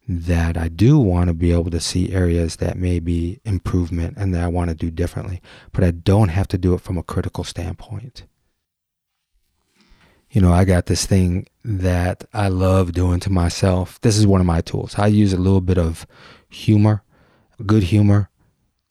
that 0.08 0.58
I 0.58 0.68
do 0.68 0.98
want 0.98 1.28
to 1.30 1.34
be 1.34 1.52
able 1.52 1.72
to 1.72 1.80
see 1.80 2.12
areas 2.12 2.58
that 2.58 2.78
may 2.78 3.00
be 3.00 3.40
improvement 3.46 4.18
and 4.18 4.34
that 4.36 4.44
I 4.44 4.48
want 4.48 4.70
to 4.70 4.76
do 4.76 4.92
differently, 4.92 5.42
but 5.72 5.84
I 5.84 5.92
don't 5.92 6.30
have 6.30 6.48
to 6.50 6.58
do 6.58 6.74
it 6.74 6.82
from 6.82 6.98
a 6.98 7.04
critical 7.04 7.44
standpoint 7.44 8.24
you 10.34 10.42
know, 10.42 10.52
I 10.52 10.66
got 10.66 10.88
this 10.88 11.06
thing 11.06 11.46
that 11.64 12.26
I 12.34 12.48
love 12.48 12.92
doing 12.92 13.20
to 13.22 13.30
myself. 13.32 14.02
This 14.02 14.18
is 14.18 14.26
one 14.26 14.42
of 14.42 14.48
my 14.48 14.62
tools. 14.62 14.96
I 14.98 15.06
use 15.06 15.32
a 15.32 15.38
little 15.38 15.62
bit 15.62 15.78
of 15.78 16.08
humor, 16.50 17.04
good 17.66 17.84
humor, 17.84 18.30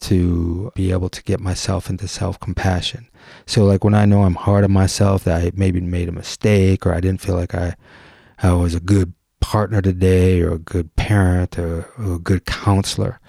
to 0.03 0.71
be 0.75 0.93
able 0.93 1.09
to 1.09 1.23
get 1.23 1.41
myself 1.41 1.91
into 1.91 2.07
self 2.07 2.39
compassion. 2.39 3.09
So, 3.47 3.65
like 3.65 3.83
when 3.83 3.95
I 3.95 4.05
know 4.05 4.23
I'm 4.23 4.37
hard 4.37 4.63
on 4.63 4.71
myself, 4.71 5.25
that 5.25 5.43
I 5.43 5.53
maybe 5.55 5.81
made 5.81 6.09
a 6.09 6.13
mistake 6.13 6.87
or 6.87 6.95
I 6.95 7.01
didn't 7.01 7.21
feel 7.21 7.35
like 7.35 7.57
I, 7.57 7.75
I 8.41 8.53
was 8.53 8.77
a 8.77 8.81
good 8.81 9.13
partner 9.43 9.83
today 9.83 10.41
or 10.41 10.53
a 10.53 10.59
good 10.59 10.97
parent 10.97 11.59
or, 11.59 11.91
or 11.99 12.15
a 12.15 12.19
good 12.19 12.47
counselor, 12.47 13.21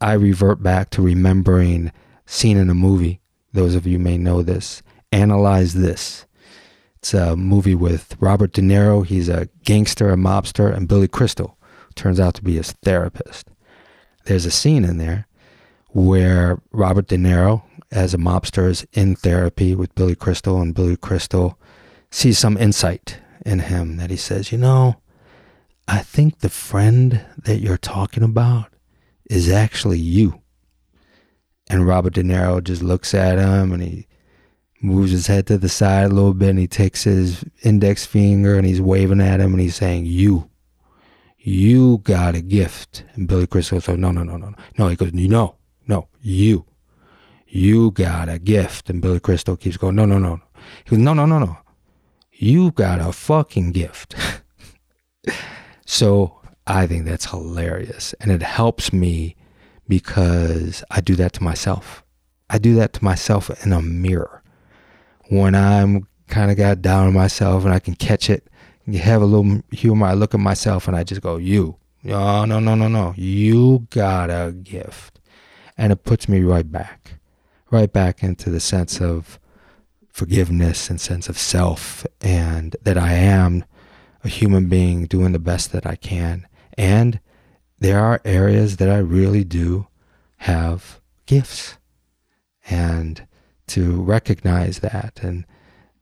I 0.00 0.14
revert 0.14 0.62
back 0.62 0.88
to 0.90 1.02
remembering 1.02 1.92
scene 2.24 2.56
in 2.56 2.70
a 2.70 2.74
movie. 2.74 3.20
Those 3.52 3.74
of 3.74 3.86
you 3.86 3.98
may 3.98 4.16
know 4.16 4.42
this. 4.42 4.82
Analyze 5.12 5.74
this 5.74 6.24
it's 7.00 7.14
a 7.14 7.34
movie 7.34 7.74
with 7.74 8.14
Robert 8.20 8.52
De 8.52 8.60
Niro. 8.60 9.06
He's 9.06 9.30
a 9.30 9.48
gangster, 9.64 10.10
a 10.10 10.16
mobster, 10.16 10.70
and 10.70 10.86
Billy 10.86 11.08
Crystal 11.08 11.56
turns 11.94 12.20
out 12.20 12.34
to 12.34 12.44
be 12.44 12.56
his 12.56 12.72
therapist. 12.72 13.48
There's 14.26 14.44
a 14.44 14.50
scene 14.50 14.84
in 14.84 14.98
there 14.98 15.26
where 15.88 16.60
Robert 16.72 17.08
De 17.08 17.16
Niro, 17.16 17.62
as 17.90 18.12
a 18.12 18.18
mobster, 18.18 18.68
is 18.68 18.86
in 18.92 19.16
therapy 19.16 19.74
with 19.74 19.94
Billy 19.94 20.14
Crystal, 20.14 20.60
and 20.60 20.74
Billy 20.74 20.94
Crystal 20.94 21.58
sees 22.10 22.38
some 22.38 22.58
insight 22.58 23.18
in 23.46 23.60
him 23.60 23.96
that 23.96 24.10
he 24.10 24.16
says, 24.16 24.52
You 24.52 24.58
know, 24.58 24.96
I 25.88 26.00
think 26.00 26.38
the 26.38 26.48
friend 26.48 27.24
that 27.36 27.60
you're 27.60 27.76
talking 27.76 28.22
about 28.22 28.72
is 29.28 29.50
actually 29.50 29.98
you. 29.98 30.40
And 31.68 31.86
Robert 31.86 32.14
De 32.14 32.22
Niro 32.22 32.62
just 32.62 32.82
looks 32.82 33.14
at 33.14 33.38
him 33.38 33.72
and 33.72 33.82
he 33.82 34.06
moves 34.82 35.12
his 35.12 35.26
head 35.26 35.46
to 35.46 35.58
the 35.58 35.68
side 35.68 36.06
a 36.06 36.14
little 36.14 36.34
bit 36.34 36.50
and 36.50 36.58
he 36.58 36.66
takes 36.66 37.04
his 37.04 37.44
index 37.62 38.04
finger 38.06 38.56
and 38.56 38.66
he's 38.66 38.80
waving 38.80 39.20
at 39.20 39.40
him 39.40 39.52
and 39.52 39.60
he's 39.60 39.76
saying, 39.76 40.06
You, 40.06 40.50
you 41.38 41.98
got 41.98 42.34
a 42.34 42.40
gift. 42.40 43.04
And 43.14 43.28
Billy 43.28 43.46
Crystal 43.46 43.80
says, 43.80 43.98
No, 43.98 44.10
no, 44.10 44.22
no, 44.22 44.36
no. 44.36 44.54
No, 44.78 44.88
he 44.88 44.96
goes, 44.96 45.12
No, 45.12 45.56
no, 45.86 46.08
you. 46.20 46.66
You 47.46 47.90
got 47.90 48.28
a 48.28 48.38
gift. 48.38 48.90
And 48.90 49.00
Billy 49.00 49.20
Crystal 49.20 49.56
keeps 49.56 49.76
going, 49.76 49.96
No, 49.96 50.06
no, 50.06 50.18
no. 50.18 50.40
He 50.84 50.90
goes, 50.90 50.98
No, 50.98 51.14
no, 51.14 51.26
no, 51.26 51.38
no. 51.38 51.56
You 52.32 52.72
got 52.72 53.00
a 53.00 53.12
fucking 53.12 53.72
gift. 53.72 54.14
so 55.90 56.40
I 56.68 56.86
think 56.86 57.04
that's 57.04 57.30
hilarious. 57.30 58.14
And 58.20 58.30
it 58.30 58.42
helps 58.42 58.92
me 58.92 59.34
because 59.88 60.84
I 60.88 61.00
do 61.00 61.16
that 61.16 61.32
to 61.34 61.42
myself. 61.42 62.04
I 62.48 62.58
do 62.58 62.76
that 62.76 62.92
to 62.94 63.04
myself 63.04 63.50
in 63.66 63.72
a 63.72 63.82
mirror 63.82 64.40
when 65.30 65.56
I'm 65.56 66.06
kind 66.28 66.52
of 66.52 66.56
got 66.56 66.80
down 66.80 67.08
on 67.08 67.12
myself 67.12 67.64
and 67.64 67.74
I 67.74 67.80
can 67.80 67.96
catch 67.96 68.30
it, 68.30 68.48
have 68.92 69.20
a 69.20 69.24
little 69.24 69.62
humor, 69.72 70.06
I 70.06 70.14
look 70.14 70.32
at 70.32 70.38
myself 70.38 70.86
and 70.86 70.96
I 70.96 71.02
just 71.02 71.22
go, 71.22 71.38
"You, 71.38 71.76
no, 72.04 72.44
no, 72.44 72.60
no, 72.60 72.76
no, 72.76 72.86
no, 72.86 73.14
you 73.16 73.88
got 73.90 74.30
a 74.30 74.52
gift," 74.52 75.18
and 75.76 75.92
it 75.92 76.04
puts 76.04 76.28
me 76.28 76.40
right 76.42 76.70
back, 76.70 77.14
right 77.70 77.92
back 77.92 78.22
into 78.22 78.48
the 78.48 78.60
sense 78.60 79.00
of 79.00 79.40
forgiveness 80.08 80.88
and 80.88 81.00
sense 81.00 81.28
of 81.28 81.36
self, 81.38 82.06
and 82.20 82.76
that 82.82 82.98
I 82.98 83.12
am 83.14 83.64
a 84.22 84.28
human 84.28 84.68
being 84.68 85.06
doing 85.06 85.32
the 85.32 85.38
best 85.38 85.72
that 85.72 85.86
I 85.86 85.96
can, 85.96 86.46
and 86.76 87.20
there 87.78 88.00
are 88.00 88.20
areas 88.24 88.76
that 88.76 88.88
I 88.88 88.98
really 88.98 89.44
do 89.44 89.86
have 90.38 91.00
gifts, 91.26 91.78
and 92.68 93.26
to 93.68 94.02
recognize 94.02 94.80
that 94.80 95.20
and 95.22 95.46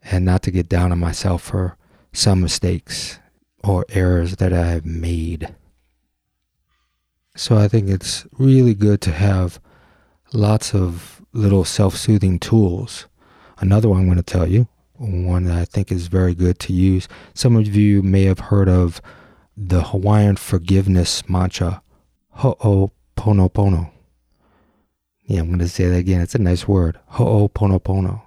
and 0.03 0.25
not 0.25 0.43
to 0.43 0.51
get 0.51 0.69
down 0.69 0.91
on 0.93 0.99
myself 0.99 1.43
for 1.43 1.77
some 2.13 2.41
mistakes 2.41 3.19
or 3.63 3.85
errors 3.91 4.37
that 4.37 4.53
I 4.53 4.67
have 4.67 4.87
made. 4.87 5.55
So 7.37 7.57
I 7.57 7.69
think 7.69 7.89
it's 7.89 8.27
really 8.39 8.75
good 8.75 9.01
to 9.03 9.13
have 9.13 9.61
lots 10.33 10.75
of 10.75 11.23
little 11.33 11.65
self-soothing 11.65 12.39
tools. 12.39 13.07
Another 13.59 13.89
one 13.89 14.01
I'm 14.01 14.07
going 14.07 14.17
to 14.17 14.23
tell 14.23 14.49
you, 14.49 14.67
one 14.99 15.45
that 15.45 15.59
I 15.59 15.65
think 15.65 15.93
is 15.93 16.09
very 16.09 16.35
good 16.35 16.59
to 16.61 16.73
use. 16.73 17.09
Some 17.35 17.57
of 17.57 17.75
you 17.75 18.03
may 18.03 18.25
have 18.25 18.41
heard 18.41 18.69
of 18.69 19.01
the 19.57 19.83
Hawaiian 19.83 20.37
forgiveness 20.37 21.29
mantra, 21.29 21.83
Ho'oponopono. 22.39 23.91
Yeah, 25.25 25.41
I'm 25.41 25.49
going 25.49 25.59
to 25.59 25.69
say 25.69 25.87
that 25.87 25.97
again. 25.97 26.21
It's 26.21 26.35
a 26.35 26.39
nice 26.39 26.67
word. 26.67 26.99
Ho'oponopono, 27.13 28.23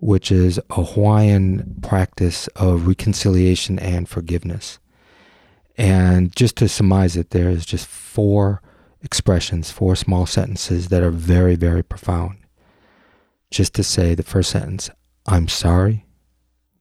which 0.00 0.32
is 0.32 0.58
a 0.70 0.84
Hawaiian 0.84 1.78
practice 1.82 2.48
of 2.48 2.86
reconciliation 2.86 3.78
and 3.78 4.08
forgiveness. 4.08 4.78
And 5.78 6.34
just 6.34 6.56
to 6.56 6.68
surmise 6.68 7.16
it, 7.16 7.30
there 7.30 7.48
is 7.48 7.64
just 7.64 7.86
four 7.86 8.60
expressions, 9.02 9.70
four 9.70 9.96
small 9.96 10.26
sentences 10.26 10.88
that 10.88 11.02
are 11.02 11.10
very, 11.10 11.54
very 11.54 11.82
profound. 11.82 12.38
Just 13.50 13.74
to 13.74 13.82
say 13.82 14.14
the 14.14 14.22
first 14.22 14.50
sentence, 14.50 14.90
I'm 15.26 15.48
sorry. 15.48 16.06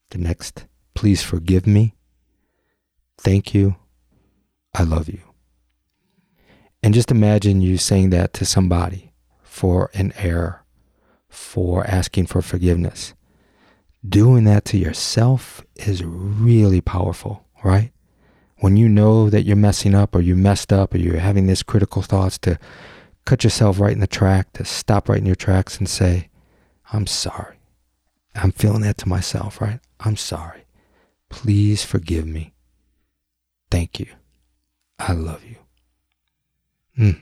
The 0.09 0.17
next, 0.17 0.65
please 0.93 1.21
forgive 1.21 1.67
me. 1.67 1.95
Thank 3.17 3.53
you. 3.53 3.75
I 4.73 4.83
love 4.83 5.07
you. 5.07 5.21
And 6.83 6.93
just 6.93 7.11
imagine 7.11 7.61
you 7.61 7.77
saying 7.77 8.09
that 8.09 8.33
to 8.33 8.45
somebody 8.45 9.13
for 9.43 9.91
an 9.93 10.13
error, 10.17 10.63
for 11.29 11.85
asking 11.85 12.25
for 12.25 12.41
forgiveness. 12.41 13.13
Doing 14.07 14.45
that 14.45 14.65
to 14.65 14.77
yourself 14.77 15.63
is 15.75 16.03
really 16.03 16.81
powerful, 16.81 17.45
right? 17.63 17.91
When 18.57 18.75
you 18.75 18.89
know 18.89 19.29
that 19.29 19.43
you're 19.43 19.55
messing 19.55 19.93
up 19.93 20.15
or 20.15 20.21
you 20.21 20.35
messed 20.35 20.73
up 20.73 20.95
or 20.95 20.97
you're 20.97 21.19
having 21.19 21.45
these 21.45 21.61
critical 21.61 22.01
thoughts 22.01 22.39
to 22.39 22.57
cut 23.25 23.43
yourself 23.43 23.79
right 23.79 23.93
in 23.93 23.99
the 23.99 24.07
track, 24.07 24.53
to 24.53 24.65
stop 24.65 25.07
right 25.07 25.19
in 25.19 25.27
your 25.27 25.35
tracks 25.35 25.77
and 25.77 25.87
say, 25.87 26.29
I'm 26.91 27.05
sorry. 27.05 27.60
I'm 28.35 28.51
feeling 28.51 28.81
that 28.81 28.97
to 28.99 29.09
myself, 29.09 29.59
right? 29.61 29.79
I'm 29.99 30.15
sorry. 30.17 30.65
Please 31.29 31.83
forgive 31.83 32.25
me. 32.25 32.53
Thank 33.69 33.99
you. 33.99 34.07
I 34.99 35.13
love 35.13 35.43
you. 35.45 35.55
Mm. 36.97 37.19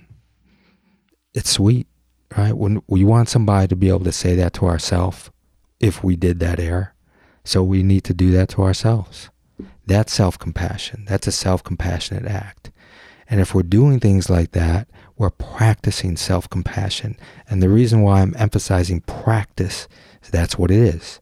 It's 1.33 1.49
sweet, 1.49 1.87
right? 2.35 2.53
When 2.53 2.81
we 2.87 3.03
want 3.03 3.29
somebody 3.29 3.67
to 3.67 3.75
be 3.75 3.89
able 3.89 4.03
to 4.03 4.11
say 4.11 4.35
that 4.35 4.53
to 4.53 4.65
ourselves 4.65 5.29
if 5.79 6.03
we 6.03 6.15
did 6.15 6.39
that 6.39 6.59
error. 6.59 6.93
So 7.43 7.63
we 7.63 7.83
need 7.83 8.03
to 8.05 8.13
do 8.13 8.31
that 8.31 8.49
to 8.49 8.63
ourselves. 8.63 9.29
That's 9.85 10.13
self 10.13 10.37
compassion. 10.37 11.05
That's 11.07 11.27
a 11.27 11.31
self 11.31 11.63
compassionate 11.63 12.25
act. 12.25 12.71
And 13.29 13.39
if 13.39 13.53
we're 13.53 13.63
doing 13.63 13.99
things 13.99 14.29
like 14.29 14.51
that, 14.51 14.87
we're 15.19 15.29
practicing 15.29 16.15
self 16.15 16.49
compassion. 16.49 17.17
And 17.47 17.61
the 17.61 17.69
reason 17.69 18.01
why 18.01 18.21
I'm 18.21 18.33
emphasizing 18.37 19.01
practice 19.01 19.87
is 20.23 20.29
that's 20.29 20.57
what 20.57 20.71
it 20.71 20.79
is. 20.79 21.19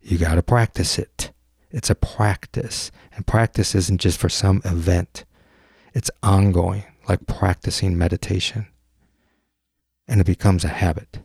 You 0.00 0.16
got 0.16 0.36
to 0.36 0.42
practice 0.42 0.96
it. 0.98 1.32
It's 1.70 1.90
a 1.90 1.96
practice. 1.96 2.92
And 3.12 3.26
practice 3.26 3.74
isn't 3.74 4.00
just 4.00 4.18
for 4.18 4.28
some 4.28 4.62
event, 4.64 5.24
it's 5.92 6.10
ongoing, 6.22 6.84
like 7.08 7.26
practicing 7.26 7.98
meditation. 7.98 8.68
And 10.06 10.20
it 10.20 10.24
becomes 10.24 10.64
a 10.64 10.68
habit. 10.68 11.18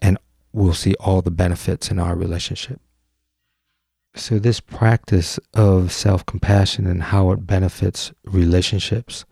And 0.00 0.18
we'll 0.52 0.74
see 0.74 0.94
all 0.98 1.22
the 1.22 1.30
benefits 1.30 1.90
in 1.90 2.00
our 2.00 2.16
relationship. 2.16 2.80
So, 4.16 4.40
this 4.40 4.58
practice 4.58 5.38
of 5.54 5.92
self 5.92 6.26
compassion 6.26 6.84
and 6.84 7.04
how 7.04 7.30
it 7.30 7.46
benefits 7.46 8.12
relationships 8.24 9.24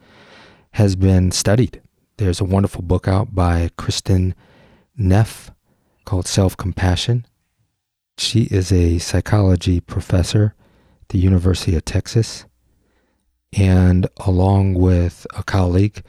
has 0.73 0.97
been 0.97 1.31
studied. 1.31 1.81
There's 2.17 2.41
a 2.41 2.45
wonderful 2.45 2.83
book 2.83 3.09
out 3.09 3.35
by 3.35 3.71
Kristin 3.79 4.35
Neff 4.97 5.51
called 6.05 6.27
Self 6.27 6.57
Compassion. 6.57 7.27
She 8.19 8.43
is 8.45 8.71
a 8.73 8.99
psychology 8.99 9.81
professor 9.81 10.55
at 11.03 11.09
the 11.09 11.19
University 11.19 11.75
of 11.77 11.85
Texas. 11.85 12.45
And 13.57 14.07
along 14.19 14.75
with 14.75 15.27
a 15.37 15.43
colleague, 15.43 16.03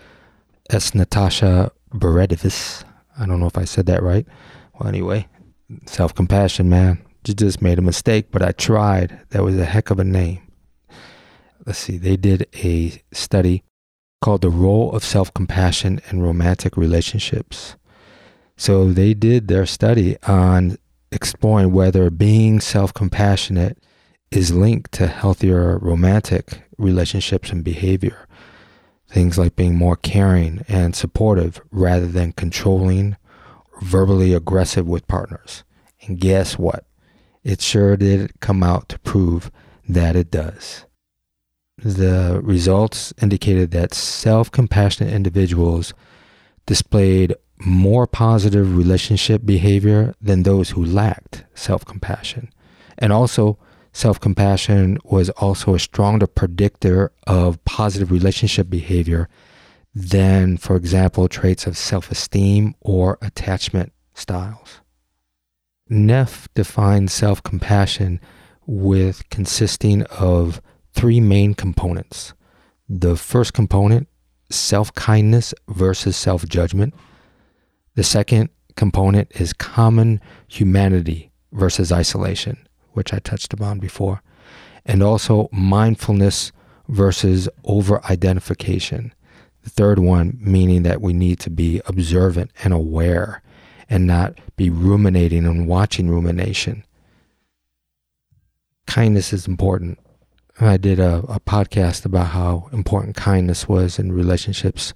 S. 0.70 0.94
Natasha 0.94 1.72
Beredevis, 1.94 2.84
I 3.18 3.25
don't 3.25 3.39
know 3.39 3.48
if 3.48 3.58
I 3.58 3.65
said 3.65 3.88
that 3.88 4.03
right. 4.03 4.27
Well, 4.77 4.88
anyway, 4.88 5.27
self 5.86 6.13
compassion, 6.13 6.70
man 6.70 7.03
you 7.27 7.34
just 7.34 7.62
made 7.62 7.77
a 7.77 7.84
mistake, 7.84 8.32
but 8.32 8.41
I 8.41 8.51
tried. 8.51 9.20
That 9.30 9.44
was 9.44 9.58
a 9.58 9.65
heck 9.65 9.91
of 9.91 10.00
a 10.00 10.03
name. 10.03 10.41
Let's 11.65 11.80
see, 11.80 11.98
they 11.98 12.18
did 12.18 12.48
a 12.63 13.01
study 13.12 13.63
called 14.22 14.42
The 14.42 14.50
Role 14.50 14.92
of 14.92 15.04
Self 15.04 15.34
Compassion 15.34 16.01
in 16.10 16.22
Romantic 16.22 16.78
Relationships. 16.78 17.75
So 18.58 18.92
they 18.92 19.13
did 19.13 19.48
their 19.48 19.66
study 19.66 20.18
on 20.24 20.78
exploring 21.12 21.72
whether 21.74 22.10
being 22.10 22.60
self 22.60 22.94
compassionate 22.94 23.78
is 24.30 24.54
linked 24.54 24.92
to 24.94 25.08
healthier 25.08 25.78
romantic 25.80 26.62
relationships 26.78 27.50
and 27.51 27.63
behavior. 27.63 28.28
Things 29.10 29.38
like 29.38 29.58
being 29.58 29.75
more 29.75 29.98
caring 29.98 30.63
and 30.70 30.96
supportive 30.96 31.60
rather 31.72 32.08
than 32.08 32.32
controlling, 32.32 33.18
verbally 33.82 34.34
aggressive 34.34 34.88
with 34.88 35.08
partners. 35.08 35.63
And 36.08 36.20
guess 36.20 36.58
what? 36.58 36.86
it 37.44 37.62
sure 37.62 37.98
did 37.98 38.40
come 38.40 38.63
out 38.63 38.90
to 38.90 39.00
prove 39.00 39.51
that 39.88 40.16
it 40.16 40.32
does. 40.32 40.86
The 41.83 42.39
results 42.43 43.13
indicated 43.21 43.71
that 43.71 43.93
self 43.93 44.51
compassionate 44.51 45.13
individuals 45.13 45.93
displayed 46.65 47.35
more 47.59 48.07
positive 48.07 48.77
relationship 48.77 49.45
behavior 49.45 50.13
than 50.21 50.43
those 50.43 50.71
who 50.71 50.83
lacked 50.83 51.45
self 51.55 51.83
compassion. 51.85 52.50
And 52.97 53.11
also, 53.11 53.57
self 53.93 54.19
compassion 54.19 55.00
was 55.03 55.29
also 55.31 55.73
a 55.73 55.79
stronger 55.79 56.27
predictor 56.27 57.11
of 57.25 57.63
positive 57.65 58.11
relationship 58.11 58.69
behavior 58.69 59.27
than, 59.93 60.57
for 60.57 60.75
example, 60.75 61.27
traits 61.27 61.65
of 61.65 61.77
self 61.77 62.11
esteem 62.11 62.75
or 62.79 63.17
attachment 63.22 63.91
styles. 64.13 64.81
Neff 65.89 66.48
defines 66.53 67.11
self 67.11 67.41
compassion 67.44 68.20
with 68.65 69.27
consisting 69.29 70.03
of 70.03 70.61
three 70.94 71.20
main 71.20 71.54
components. 71.54 72.34
The 72.88 73.16
first 73.16 73.54
component, 73.54 74.08
self 74.50 74.94
kindness 74.94 75.54
versus 75.68 76.16
self 76.16 76.46
judgment. 76.46 76.94
The 77.96 78.04
second 78.04 78.50
component 78.75 79.32
is 79.32 79.54
common 79.54 80.22
humanity 80.48 81.32
versus 81.51 81.92
isolation, 81.92 82.68
which 82.92 83.14
I 83.14 83.20
touched 83.20 83.54
upon 83.54 83.80
before. 83.80 84.22
And 84.86 85.04
also 85.04 85.50
mindfulness 85.51 86.51
versus 86.88 87.48
over 87.64 88.04
identification. 88.06 89.14
The 89.64 89.70
third 89.70 90.00
one, 90.00 90.38
meaning 90.42 90.84
that 90.84 91.01
we 91.01 91.14
need 91.14 91.40
to 91.42 91.50
be 91.50 91.82
observant 91.86 92.51
and 92.64 92.74
aware 92.74 93.44
and 93.90 94.08
not 94.08 94.40
be 94.56 94.70
ruminating 94.70 95.46
and 95.46 95.68
watching 95.68 96.10
rumination. 96.10 96.84
Kindness 98.88 99.34
is 99.34 99.48
important. 99.48 100.00
I 100.59 100.77
did 100.77 101.00
a, 101.00 101.18
a 101.27 101.40
podcast 101.40 102.05
about 102.05 102.27
how 102.27 102.70
important 102.72 103.16
kindness 103.16 103.68
was 103.68 103.98
in 103.98 104.11
relationships. 104.11 104.94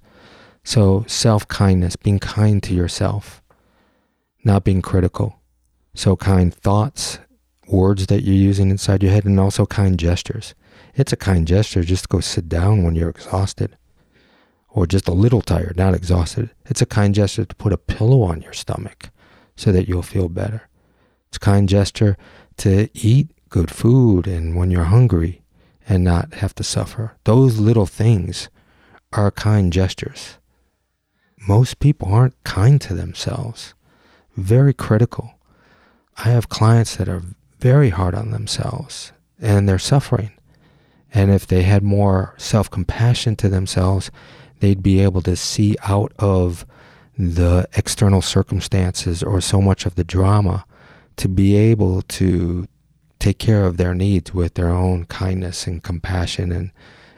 So, 0.64 1.04
self 1.08 1.46
kindness, 1.48 1.96
being 1.96 2.18
kind 2.18 2.62
to 2.64 2.74
yourself, 2.74 3.42
not 4.44 4.64
being 4.64 4.82
critical. 4.82 5.40
So, 5.94 6.16
kind 6.16 6.52
thoughts, 6.52 7.18
words 7.68 8.06
that 8.06 8.22
you're 8.22 8.34
using 8.34 8.70
inside 8.70 9.02
your 9.02 9.12
head, 9.12 9.24
and 9.24 9.40
also 9.40 9.66
kind 9.66 9.98
gestures. 9.98 10.54
It's 10.94 11.12
a 11.12 11.16
kind 11.16 11.46
gesture 11.46 11.82
just 11.82 12.04
to 12.04 12.08
go 12.08 12.20
sit 12.20 12.48
down 12.48 12.82
when 12.82 12.94
you're 12.94 13.10
exhausted 13.10 13.76
or 14.76 14.86
just 14.86 15.08
a 15.08 15.12
little 15.12 15.40
tired, 15.40 15.76
not 15.78 15.94
exhausted, 15.94 16.50
it's 16.66 16.82
a 16.82 16.86
kind 16.86 17.14
gesture 17.14 17.46
to 17.46 17.56
put 17.56 17.72
a 17.72 17.78
pillow 17.78 18.22
on 18.22 18.42
your 18.42 18.52
stomach 18.52 19.08
so 19.56 19.72
that 19.72 19.88
you'll 19.88 20.02
feel 20.02 20.28
better. 20.28 20.68
It's 21.28 21.38
a 21.38 21.40
kind 21.40 21.66
gesture 21.66 22.18
to 22.58 22.90
eat 22.92 23.30
good 23.48 23.70
food 23.70 24.26
and 24.26 24.54
when 24.54 24.70
you're 24.70 24.84
hungry 24.84 25.40
and 25.88 26.02
not 26.04 26.34
have 26.34 26.54
to 26.56 26.64
suffer. 26.64 27.16
Those 27.24 27.58
little 27.58 27.86
things 27.86 28.48
are 29.12 29.30
kind 29.30 29.72
gestures. 29.72 30.38
Most 31.48 31.78
people 31.78 32.12
aren't 32.12 32.42
kind 32.44 32.80
to 32.80 32.94
themselves, 32.94 33.74
very 34.36 34.74
critical. 34.74 35.38
I 36.18 36.30
have 36.30 36.48
clients 36.48 36.96
that 36.96 37.08
are 37.08 37.22
very 37.58 37.90
hard 37.90 38.14
on 38.14 38.30
themselves 38.30 39.12
and 39.40 39.68
they're 39.68 39.78
suffering. 39.78 40.32
And 41.12 41.30
if 41.30 41.46
they 41.46 41.62
had 41.62 41.82
more 41.82 42.34
self 42.36 42.70
compassion 42.70 43.36
to 43.36 43.48
themselves 43.48 44.10
they'd 44.60 44.82
be 44.82 45.00
able 45.00 45.22
to 45.22 45.36
see 45.36 45.76
out 45.84 46.12
of 46.18 46.66
the 47.18 47.68
external 47.74 48.22
circumstances 48.22 49.22
or 49.22 49.40
so 49.40 49.60
much 49.60 49.86
of 49.86 49.94
the 49.94 50.04
drama 50.04 50.64
to 51.16 51.28
be 51.28 51.56
able 51.56 52.02
to 52.02 52.66
take 53.26 53.38
care 53.38 53.64
of 53.64 53.76
their 53.76 53.92
needs 53.92 54.32
with 54.32 54.54
their 54.54 54.68
own 54.68 55.04
kindness 55.06 55.66
and 55.66 55.82
compassion 55.82 56.52
and, 56.52 56.70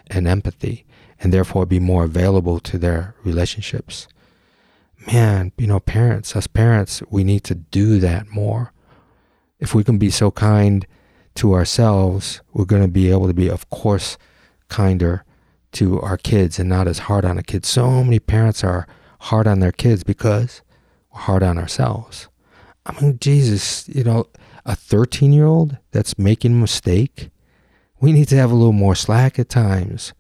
and 0.07 0.27
empathy 0.27 0.87
and 1.21 1.35
therefore 1.35 1.67
be 1.67 1.79
more 1.79 2.05
available 2.05 2.59
to 2.59 2.79
their 2.79 3.15
relationships. 3.25 4.09
Man, 5.13 5.53
you 5.59 5.67
know, 5.67 5.81
parents, 5.81 6.35
us 6.35 6.47
parents, 6.47 7.03
we 7.11 7.25
need 7.25 7.45
to 7.45 7.55
do 7.55 7.99
that 7.99 8.27
more. 8.31 8.73
If 9.61 9.75
we 9.75 9.85
can 9.85 9.99
be 9.99 10.09
so 10.09 10.31
kind 10.31 10.87
to 11.35 11.53
ourselves, 11.53 12.41
we're 12.55 12.65
going 12.65 12.81
to 12.81 12.89
be 12.89 13.11
able 13.11 13.27
to 13.27 13.35
be, 13.35 13.51
of 13.51 13.69
course, 13.69 14.17
kinder 14.69 15.25
to 15.73 16.01
our 16.01 16.17
kids 16.17 16.59
and 16.59 16.71
not 16.71 16.89
as 16.89 17.01
hard 17.01 17.27
on 17.27 17.37
a 17.37 17.43
kid. 17.43 17.67
So 17.67 18.03
many 18.03 18.19
parents 18.19 18.65
are 18.65 18.87
hard 19.21 19.47
on 19.47 19.61
their 19.61 19.73
kids 19.73 20.05
because 20.05 20.63
we're 21.13 21.21
hard 21.21 21.43
on 21.43 21.59
ourselves. 21.59 22.29
I 22.87 22.99
mean, 22.99 23.19
Jesus, 23.21 23.87
you 23.91 24.05
know, 24.05 24.25
a 24.69 24.77
13 24.77 25.33
year 25.33 25.47
old 25.47 25.79
that's 25.91 26.19
making 26.19 26.53
a 26.53 26.57
mistake, 26.57 27.31
we 28.01 28.13
need 28.13 28.29
to 28.29 28.37
have 28.37 28.53
a 28.53 28.55
little 28.55 28.73
more 28.73 28.95
slack 28.95 29.39
at 29.39 29.49
times 29.49 30.13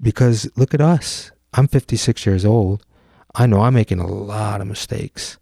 because 0.00 0.50
look 0.56 0.72
at 0.72 0.80
us. 0.80 1.32
I'm 1.52 1.66
56 1.66 2.24
years 2.24 2.44
old. 2.44 2.86
I 3.34 3.46
know 3.46 3.60
I'm 3.60 3.74
making 3.74 3.98
a 3.98 4.06
lot 4.06 4.60
of 4.60 4.68
mistakes. 4.68 5.38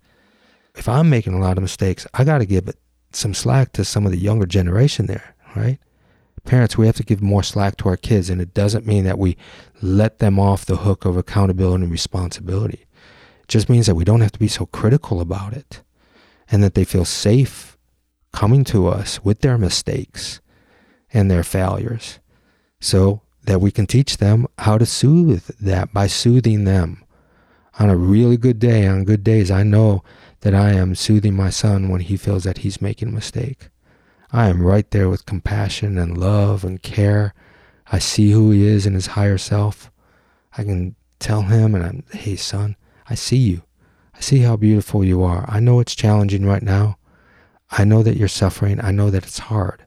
If 0.74 0.88
I'm 0.88 1.10
making 1.10 1.34
a 1.34 1.40
lot 1.40 1.58
of 1.58 1.62
mistakes, 1.62 2.06
I 2.14 2.24
got 2.24 2.38
to 2.38 2.46
give 2.46 2.70
some 3.12 3.34
slack 3.34 3.72
to 3.74 3.84
some 3.84 4.06
of 4.06 4.12
the 4.12 4.18
younger 4.18 4.46
generation 4.46 5.06
there, 5.06 5.34
right? 5.54 5.78
parents, 6.44 6.78
we 6.78 6.86
have 6.86 6.96
to 6.96 7.02
give 7.02 7.20
more 7.20 7.42
slack 7.42 7.76
to 7.76 7.88
our 7.88 7.96
kids, 7.96 8.30
and 8.30 8.40
it 8.40 8.54
doesn't 8.54 8.86
mean 8.86 9.04
that 9.04 9.18
we 9.18 9.36
let 9.82 10.18
them 10.18 10.38
off 10.38 10.64
the 10.64 10.78
hook 10.78 11.04
of 11.04 11.16
accountability 11.16 11.84
and 11.84 11.92
responsibility. 11.92 12.86
It 13.42 13.48
just 13.48 13.68
means 13.68 13.86
that 13.86 13.94
we 13.94 14.04
don't 14.04 14.22
have 14.22 14.32
to 14.32 14.38
be 14.38 14.48
so 14.48 14.66
critical 14.66 15.20
about 15.20 15.52
it 15.52 15.82
and 16.50 16.62
that 16.62 16.74
they 16.74 16.84
feel 16.84 17.04
safe 17.04 17.77
coming 18.32 18.64
to 18.64 18.86
us 18.86 19.22
with 19.24 19.40
their 19.40 19.58
mistakes 19.58 20.40
and 21.12 21.30
their 21.30 21.42
failures 21.42 22.18
so 22.80 23.22
that 23.44 23.60
we 23.60 23.70
can 23.70 23.86
teach 23.86 24.18
them 24.18 24.46
how 24.58 24.78
to 24.78 24.86
soothe 24.86 25.44
that 25.60 25.92
by 25.92 26.06
soothing 26.06 26.64
them. 26.64 27.02
On 27.78 27.88
a 27.88 27.96
really 27.96 28.36
good 28.36 28.58
day, 28.58 28.86
on 28.86 29.04
good 29.04 29.24
days, 29.24 29.50
I 29.50 29.62
know 29.62 30.02
that 30.40 30.54
I 30.54 30.72
am 30.72 30.94
soothing 30.94 31.34
my 31.34 31.50
son 31.50 31.88
when 31.88 32.00
he 32.02 32.16
feels 32.16 32.44
that 32.44 32.58
he's 32.58 32.82
making 32.82 33.08
a 33.08 33.12
mistake. 33.12 33.68
I 34.30 34.48
am 34.48 34.62
right 34.62 34.88
there 34.90 35.08
with 35.08 35.26
compassion 35.26 35.96
and 35.96 36.18
love 36.18 36.64
and 36.64 36.82
care. 36.82 37.34
I 37.90 37.98
see 37.98 38.32
who 38.32 38.50
he 38.50 38.66
is 38.66 38.84
in 38.84 38.94
his 38.94 39.08
higher 39.08 39.38
self. 39.38 39.90
I 40.56 40.64
can 40.64 40.96
tell 41.18 41.42
him 41.42 41.74
and 41.74 41.84
I'm, 41.84 42.04
hey 42.12 42.36
son, 42.36 42.76
I 43.08 43.14
see 43.14 43.38
you. 43.38 43.62
I 44.14 44.20
see 44.20 44.40
how 44.40 44.56
beautiful 44.56 45.04
you 45.04 45.22
are. 45.22 45.46
I 45.48 45.60
know 45.60 45.80
it's 45.80 45.94
challenging 45.94 46.44
right 46.44 46.62
now. 46.62 46.97
I 47.70 47.84
know 47.84 48.02
that 48.02 48.16
you're 48.16 48.28
suffering. 48.28 48.80
I 48.82 48.90
know 48.90 49.10
that 49.10 49.24
it's 49.24 49.38
hard. 49.38 49.84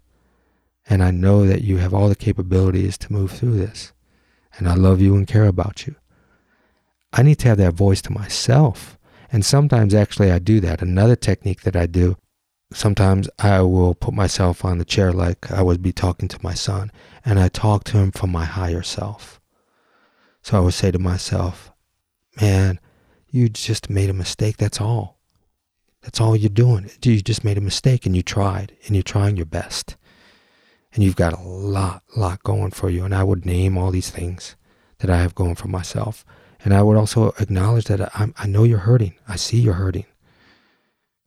And 0.88 1.04
I 1.04 1.12
know 1.12 1.46
that 1.46 1.62
you 1.62 1.78
have 1.78 1.94
all 1.94 2.10
the 2.10 2.15
capabilities 2.15 2.98
to 3.00 3.13
move 3.13 3.32
through 3.32 3.58
this. 3.58 3.94
And 4.58 4.67
I 4.67 4.76
love 4.76 5.02
you 5.02 5.15
and 5.15 5.28
care 5.28 5.46
about 5.46 5.88
you. 5.88 5.96
I 7.13 7.24
need 7.24 7.39
to 7.39 7.48
have 7.50 7.58
that 7.58 7.74
voice 7.74 8.02
to 8.04 8.12
myself. 8.12 8.98
And 9.32 9.46
sometimes 9.46 9.94
actually 9.94 10.32
I 10.32 10.39
do 10.39 10.60
that. 10.60 10.82
Another 10.82 11.15
technique 11.15 11.62
that 11.62 11.76
I 11.76 11.86
do, 11.86 12.17
sometimes 12.74 13.30
I 13.39 13.62
will 13.62 13.94
put 13.94 14.13
myself 14.13 14.65
on 14.65 14.78
the 14.78 14.86
chair 14.86 15.12
like 15.12 15.52
I 15.52 15.62
would 15.62 15.82
be 15.82 15.94
talking 15.94 16.28
to 16.30 16.39
my 16.41 16.54
son, 16.54 16.91
and 17.24 17.39
I 17.39 17.48
talk 17.48 17.84
to 17.86 17.98
him 17.98 18.12
from 18.12 18.32
my 18.32 18.46
higher 18.46 18.84
self. 18.84 19.39
So 20.41 20.58
I 20.58 20.60
would 20.62 20.74
say 20.74 20.91
to 20.91 21.00
myself, 21.00 21.72
man, 22.41 22.80
you 23.30 23.48
just 23.48 23.89
made 23.89 24.10
a 24.10 24.13
mistake. 24.13 24.58
That's 24.58 24.82
all. 24.82 25.21
That's 26.02 26.20
all 26.20 26.36
you're 26.36 26.50
doing. 26.50 26.90
You 27.04 27.22
just 27.22 27.44
made 27.44 27.58
a 27.58 27.62
mistake 27.62 28.06
and 28.06 28.16
you 28.16 28.24
tried 28.24 28.76
and 28.86 28.96
you're 28.96 29.04
trying 29.04 29.38
your 29.38 29.46
best. 29.46 29.96
And 30.94 31.04
you've 31.04 31.16
got 31.16 31.34
a 31.34 31.42
lot, 31.42 32.04
lot 32.18 32.44
going 32.44 32.72
for 32.72 32.90
you. 32.90 33.06
And 33.06 33.16
I 33.16 33.24
would 33.24 33.46
name 33.46 33.78
all 33.78 33.92
these 33.92 34.10
things 34.10 34.56
that 35.00 35.10
I 35.10 35.18
have 35.18 35.36
going 35.36 35.56
for 35.56 35.68
myself. 35.68 36.26
And 36.64 36.74
I 36.74 36.82
would 36.82 36.98
also 36.98 37.34
acknowledge 37.40 37.86
that 37.86 38.02
I, 38.16 38.34
I 38.38 38.48
know 38.48 38.64
you're 38.64 38.80
hurting. 38.80 39.16
I 39.28 39.36
see 39.36 39.58
you're 39.58 39.74
hurting. 39.76 40.06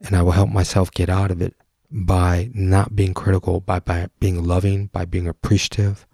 And 0.01 0.15
I 0.15 0.21
will 0.21 0.33
help 0.33 0.49
myself 0.49 0.91
get 0.91 1.09
out 1.09 1.31
of 1.31 1.41
it 1.41 1.55
by 1.89 2.51
not 2.53 2.95
being 2.95 3.13
critical, 3.13 3.61
by, 3.61 3.79
by 3.79 4.09
being 4.19 4.43
loving, 4.43 4.87
by 4.87 5.05
being 5.05 5.27
appreciative, 5.27 6.05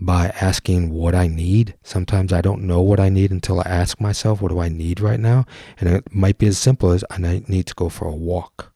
by 0.00 0.28
asking 0.40 0.90
what 0.90 1.14
I 1.14 1.26
need. 1.26 1.74
Sometimes 1.82 2.32
I 2.32 2.40
don't 2.40 2.62
know 2.62 2.80
what 2.80 3.00
I 3.00 3.08
need 3.08 3.30
until 3.30 3.60
I 3.60 3.64
ask 3.64 4.00
myself, 4.00 4.40
what 4.40 4.50
do 4.50 4.60
I 4.60 4.68
need 4.68 5.00
right 5.00 5.18
now? 5.18 5.44
And 5.78 5.88
it 5.88 6.14
might 6.14 6.38
be 6.38 6.46
as 6.46 6.58
simple 6.58 6.90
as 6.90 7.04
I 7.10 7.18
need 7.18 7.66
to 7.66 7.74
go 7.74 7.88
for 7.88 8.06
a 8.06 8.14
walk, 8.14 8.72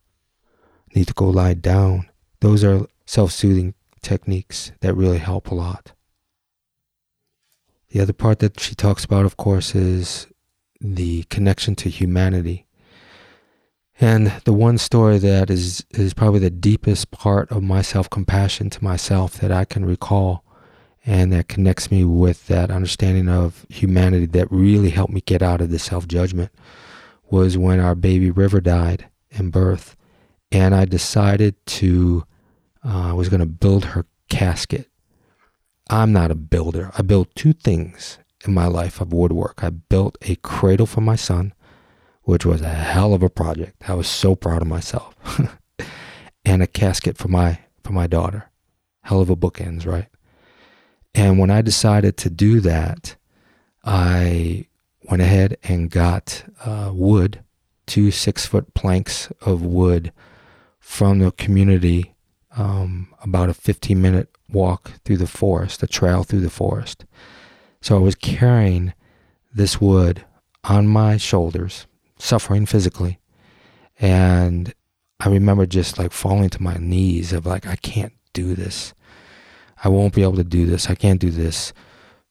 I 0.90 0.98
need 0.98 1.08
to 1.08 1.14
go 1.14 1.28
lie 1.28 1.54
down. 1.54 2.08
Those 2.40 2.64
are 2.64 2.86
self 3.06 3.32
soothing 3.32 3.74
techniques 4.02 4.72
that 4.80 4.94
really 4.94 5.18
help 5.18 5.50
a 5.50 5.54
lot. 5.54 5.92
The 7.90 8.00
other 8.00 8.12
part 8.12 8.40
that 8.40 8.58
she 8.58 8.74
talks 8.74 9.04
about, 9.04 9.24
of 9.24 9.36
course, 9.36 9.74
is 9.74 10.26
the 10.80 11.22
connection 11.24 11.74
to 11.76 11.88
humanity. 11.88 12.66
And 14.00 14.32
the 14.44 14.52
one 14.52 14.78
story 14.78 15.18
that 15.18 15.50
is, 15.50 15.84
is 15.90 16.14
probably 16.14 16.40
the 16.40 16.50
deepest 16.50 17.10
part 17.10 17.52
of 17.52 17.62
my 17.62 17.82
self 17.82 18.10
compassion 18.10 18.70
to 18.70 18.82
myself 18.82 19.34
that 19.34 19.52
I 19.52 19.64
can 19.64 19.84
recall 19.84 20.42
and 21.04 21.32
that 21.32 21.48
connects 21.48 21.90
me 21.90 22.04
with 22.04 22.46
that 22.46 22.70
understanding 22.70 23.28
of 23.28 23.66
humanity 23.68 24.26
that 24.26 24.50
really 24.50 24.90
helped 24.90 25.12
me 25.12 25.20
get 25.20 25.42
out 25.42 25.60
of 25.60 25.70
the 25.70 25.78
self 25.78 26.06
judgment 26.06 26.50
was 27.30 27.58
when 27.58 27.80
our 27.80 27.94
baby 27.94 28.30
River 28.30 28.60
died 28.60 29.08
in 29.30 29.50
birth. 29.50 29.96
And 30.52 30.74
I 30.74 30.84
decided 30.84 31.54
to, 31.66 32.24
uh, 32.84 33.10
I 33.10 33.12
was 33.14 33.30
going 33.30 33.40
to 33.40 33.46
build 33.46 33.86
her 33.86 34.06
casket. 34.28 34.90
I'm 35.88 36.12
not 36.12 36.30
a 36.30 36.34
builder. 36.34 36.90
I 36.96 37.02
built 37.02 37.34
two 37.34 37.54
things 37.54 38.18
in 38.44 38.52
my 38.52 38.66
life 38.66 39.00
of 39.00 39.12
woodwork. 39.12 39.64
I 39.64 39.70
built 39.70 40.18
a 40.22 40.36
cradle 40.36 40.86
for 40.86 41.00
my 41.00 41.16
son, 41.16 41.54
which 42.22 42.44
was 42.44 42.60
a 42.60 42.68
hell 42.68 43.14
of 43.14 43.22
a 43.22 43.30
project. 43.30 43.82
I 43.88 43.94
was 43.94 44.08
so 44.08 44.36
proud 44.36 44.62
of 44.62 44.68
myself. 44.68 45.16
and 46.44 46.62
a 46.62 46.66
casket 46.66 47.16
for 47.16 47.28
my 47.28 47.60
for 47.82 47.92
my 47.92 48.06
daughter. 48.06 48.50
Hell 49.04 49.20
of 49.20 49.30
a 49.30 49.36
bookends, 49.36 49.86
right? 49.86 50.06
And 51.14 51.38
when 51.38 51.50
I 51.50 51.62
decided 51.62 52.16
to 52.18 52.30
do 52.30 52.60
that, 52.60 53.16
I 53.84 54.66
went 55.10 55.22
ahead 55.22 55.58
and 55.62 55.90
got 55.90 56.44
uh, 56.64 56.90
wood, 56.92 57.42
two 57.86 58.10
six 58.10 58.46
foot 58.46 58.72
planks 58.74 59.30
of 59.40 59.62
wood 59.62 60.12
from 60.78 61.18
the 61.18 61.32
community, 61.32 62.14
um, 62.56 63.08
about 63.22 63.48
a 63.48 63.54
15 63.54 64.00
minute 64.00 64.28
walk 64.48 64.92
through 65.04 65.16
the 65.16 65.26
forest, 65.26 65.82
a 65.82 65.86
trail 65.86 66.22
through 66.22 66.40
the 66.40 66.50
forest. 66.50 67.04
So 67.80 67.96
I 67.96 68.00
was 68.00 68.14
carrying 68.14 68.94
this 69.52 69.80
wood 69.80 70.24
on 70.64 70.86
my 70.86 71.16
shoulders, 71.16 71.86
suffering 72.18 72.66
physically. 72.66 73.18
And 73.98 74.72
I 75.20 75.28
remember 75.28 75.66
just 75.66 75.98
like 75.98 76.12
falling 76.12 76.50
to 76.50 76.62
my 76.62 76.76
knees 76.76 77.32
of 77.32 77.46
like, 77.46 77.66
I 77.66 77.76
can't 77.76 78.12
do 78.32 78.54
this. 78.54 78.94
I 79.82 79.88
won't 79.88 80.14
be 80.14 80.22
able 80.22 80.36
to 80.36 80.44
do 80.44 80.66
this. 80.66 80.88
I 80.88 80.94
can't 80.94 81.20
do 81.20 81.30
this 81.30 81.72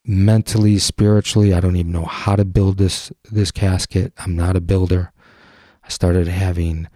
mentally, 0.05 0.77
spiritually. 0.77 1.53
I 1.53 1.59
don't 1.59 1.75
even 1.75 1.91
know 1.91 2.05
how 2.05 2.35
to 2.35 2.45
build 2.45 2.77
this 2.77 3.11
this 3.29 3.51
casket. 3.51 4.13
I'm 4.17 4.35
not 4.35 4.55
a 4.55 4.61
builder. 4.61 5.11
I 5.83 5.89
started 5.89 6.27
having 6.27 6.87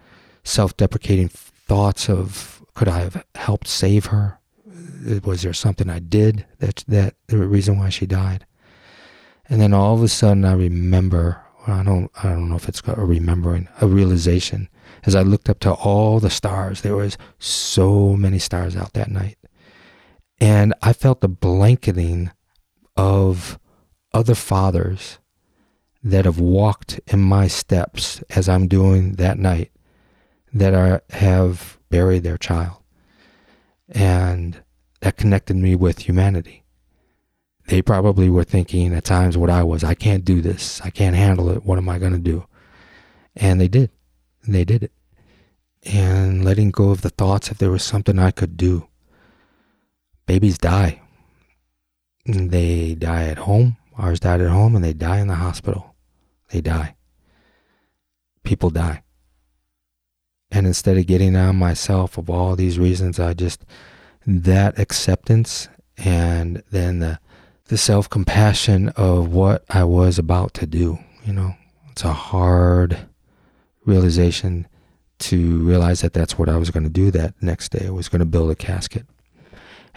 self-deprecating 0.44 1.30
thoughts 1.30 2.10
of 2.10 2.63
could 2.74 2.88
I 2.88 3.00
have 3.00 3.26
helped 3.36 3.68
save 3.68 4.08
her? 4.08 4.39
Uh, 4.68 5.20
was 5.24 5.41
there 5.41 5.54
something 5.54 5.89
I 5.89 6.00
did 6.00 6.46
that 6.60 6.84
that 6.88 7.15
the 7.28 7.38
reason 7.38 7.78
why 7.78 7.89
she 7.89 8.06
died? 8.06 8.46
And 9.48 9.62
then 9.62 9.74
all 9.74 9.96
of 9.96 10.04
a 10.04 10.08
sudden 10.08 10.46
I 10.46 10.54
remember 10.54 11.41
I 11.68 11.84
don't 11.84 12.12
I 12.24 12.30
don't 12.30 12.50
know 12.50 12.56
if 12.56 12.70
it's 12.70 12.82
a 12.86 12.94
remembering, 13.06 13.68
a 13.82 13.88
realization. 13.88 14.70
As 15.04 15.15
I 15.15 15.22
looked 15.22 15.50
up 15.50 15.60
to 15.60 15.74
all 15.74 16.20
the 16.20 16.30
stars, 16.30 16.82
there 16.82 16.96
was 16.96 17.18
so 17.39 18.15
many 18.15 18.39
stars 18.39 18.76
out 18.76 18.94
that 18.94 19.10
night. 19.10 19.38
And 20.39 20.74
I 20.82 20.93
felt 20.93 21.21
the 21.21 21.28
blanketing 21.28 22.32
of 22.98 23.60
other 24.13 24.36
fathers 24.36 25.19
that 26.04 26.26
have 26.26 26.39
walked 26.39 27.00
in 27.08 27.19
my 27.19 27.48
steps 27.48 28.21
as 28.30 28.48
I'm 28.48 28.67
doing 28.67 29.13
that 29.13 29.39
night 29.39 29.71
that 30.54 30.74
are, 30.74 31.04
have 31.12 31.80
buried 31.89 32.24
their 32.24 32.38
child. 32.38 32.78
And 33.89 34.62
that 35.02 35.17
connected 35.17 35.56
me 35.56 35.76
with 35.76 36.00
humanity. 36.00 36.63
They 37.67 37.82
probably 37.82 38.30
were 38.30 38.43
thinking 38.43 38.93
at 38.93 39.04
times 39.04 39.38
what 39.38 39.50
I 39.50 39.63
was 39.63 39.84
I 39.84 39.95
can't 39.95 40.24
do 40.24 40.41
this. 40.41 40.80
I 40.82 40.91
can't 40.91 41.15
handle 41.15 41.50
it. 41.50 41.65
What 41.65 41.78
am 41.78 41.89
I 41.89 41.98
going 41.98 42.13
to 42.13 42.19
do? 42.19 42.45
And 43.36 43.60
they 43.60 43.67
did. 43.67 43.89
They 44.48 44.63
did 44.63 44.84
it. 44.84 44.91
And 45.84 46.45
letting 46.45 46.71
go 46.71 46.91
of 46.91 47.02
the 47.02 47.10
thoughts 47.10 47.50
if 47.50 47.58
there 47.58 47.71
was 47.71 47.84
something 47.84 48.19
I 48.19 48.32
could 48.32 48.58
do 48.58 48.88
babies 50.25 50.57
die. 50.57 51.01
They 52.25 52.95
die 52.95 53.25
at 53.25 53.39
home. 53.39 53.77
Ours 53.97 54.19
died 54.19 54.41
at 54.41 54.49
home 54.49 54.75
and 54.75 54.83
they 54.83 54.93
die 54.93 55.19
in 55.19 55.27
the 55.27 55.35
hospital. 55.35 55.95
They 56.49 56.61
die. 56.61 56.95
People 58.43 58.69
die. 58.69 59.03
And 60.51 60.67
instead 60.67 60.97
of 60.97 61.07
getting 61.07 61.35
on 61.35 61.55
myself 61.55 62.17
of 62.17 62.29
all 62.29 62.55
these 62.55 62.79
reasons, 62.79 63.19
I 63.19 63.33
just, 63.33 63.65
that 64.25 64.77
acceptance 64.79 65.67
and 65.97 66.63
then 66.71 66.99
the, 66.99 67.19
the 67.65 67.77
self 67.77 68.09
compassion 68.09 68.89
of 68.89 69.33
what 69.33 69.63
I 69.69 69.83
was 69.83 70.19
about 70.19 70.53
to 70.55 70.65
do, 70.65 70.99
you 71.25 71.33
know, 71.33 71.55
it's 71.91 72.03
a 72.03 72.13
hard 72.13 73.07
realization 73.85 74.67
to 75.17 75.59
realize 75.59 76.01
that 76.01 76.13
that's 76.13 76.38
what 76.38 76.49
I 76.49 76.57
was 76.57 76.71
going 76.71 76.83
to 76.83 76.89
do 76.89 77.11
that 77.11 77.33
next 77.41 77.69
day. 77.69 77.88
I 77.88 77.91
was 77.91 78.09
going 78.09 78.19
to 78.19 78.25
build 78.25 78.51
a 78.51 78.55
casket 78.55 79.05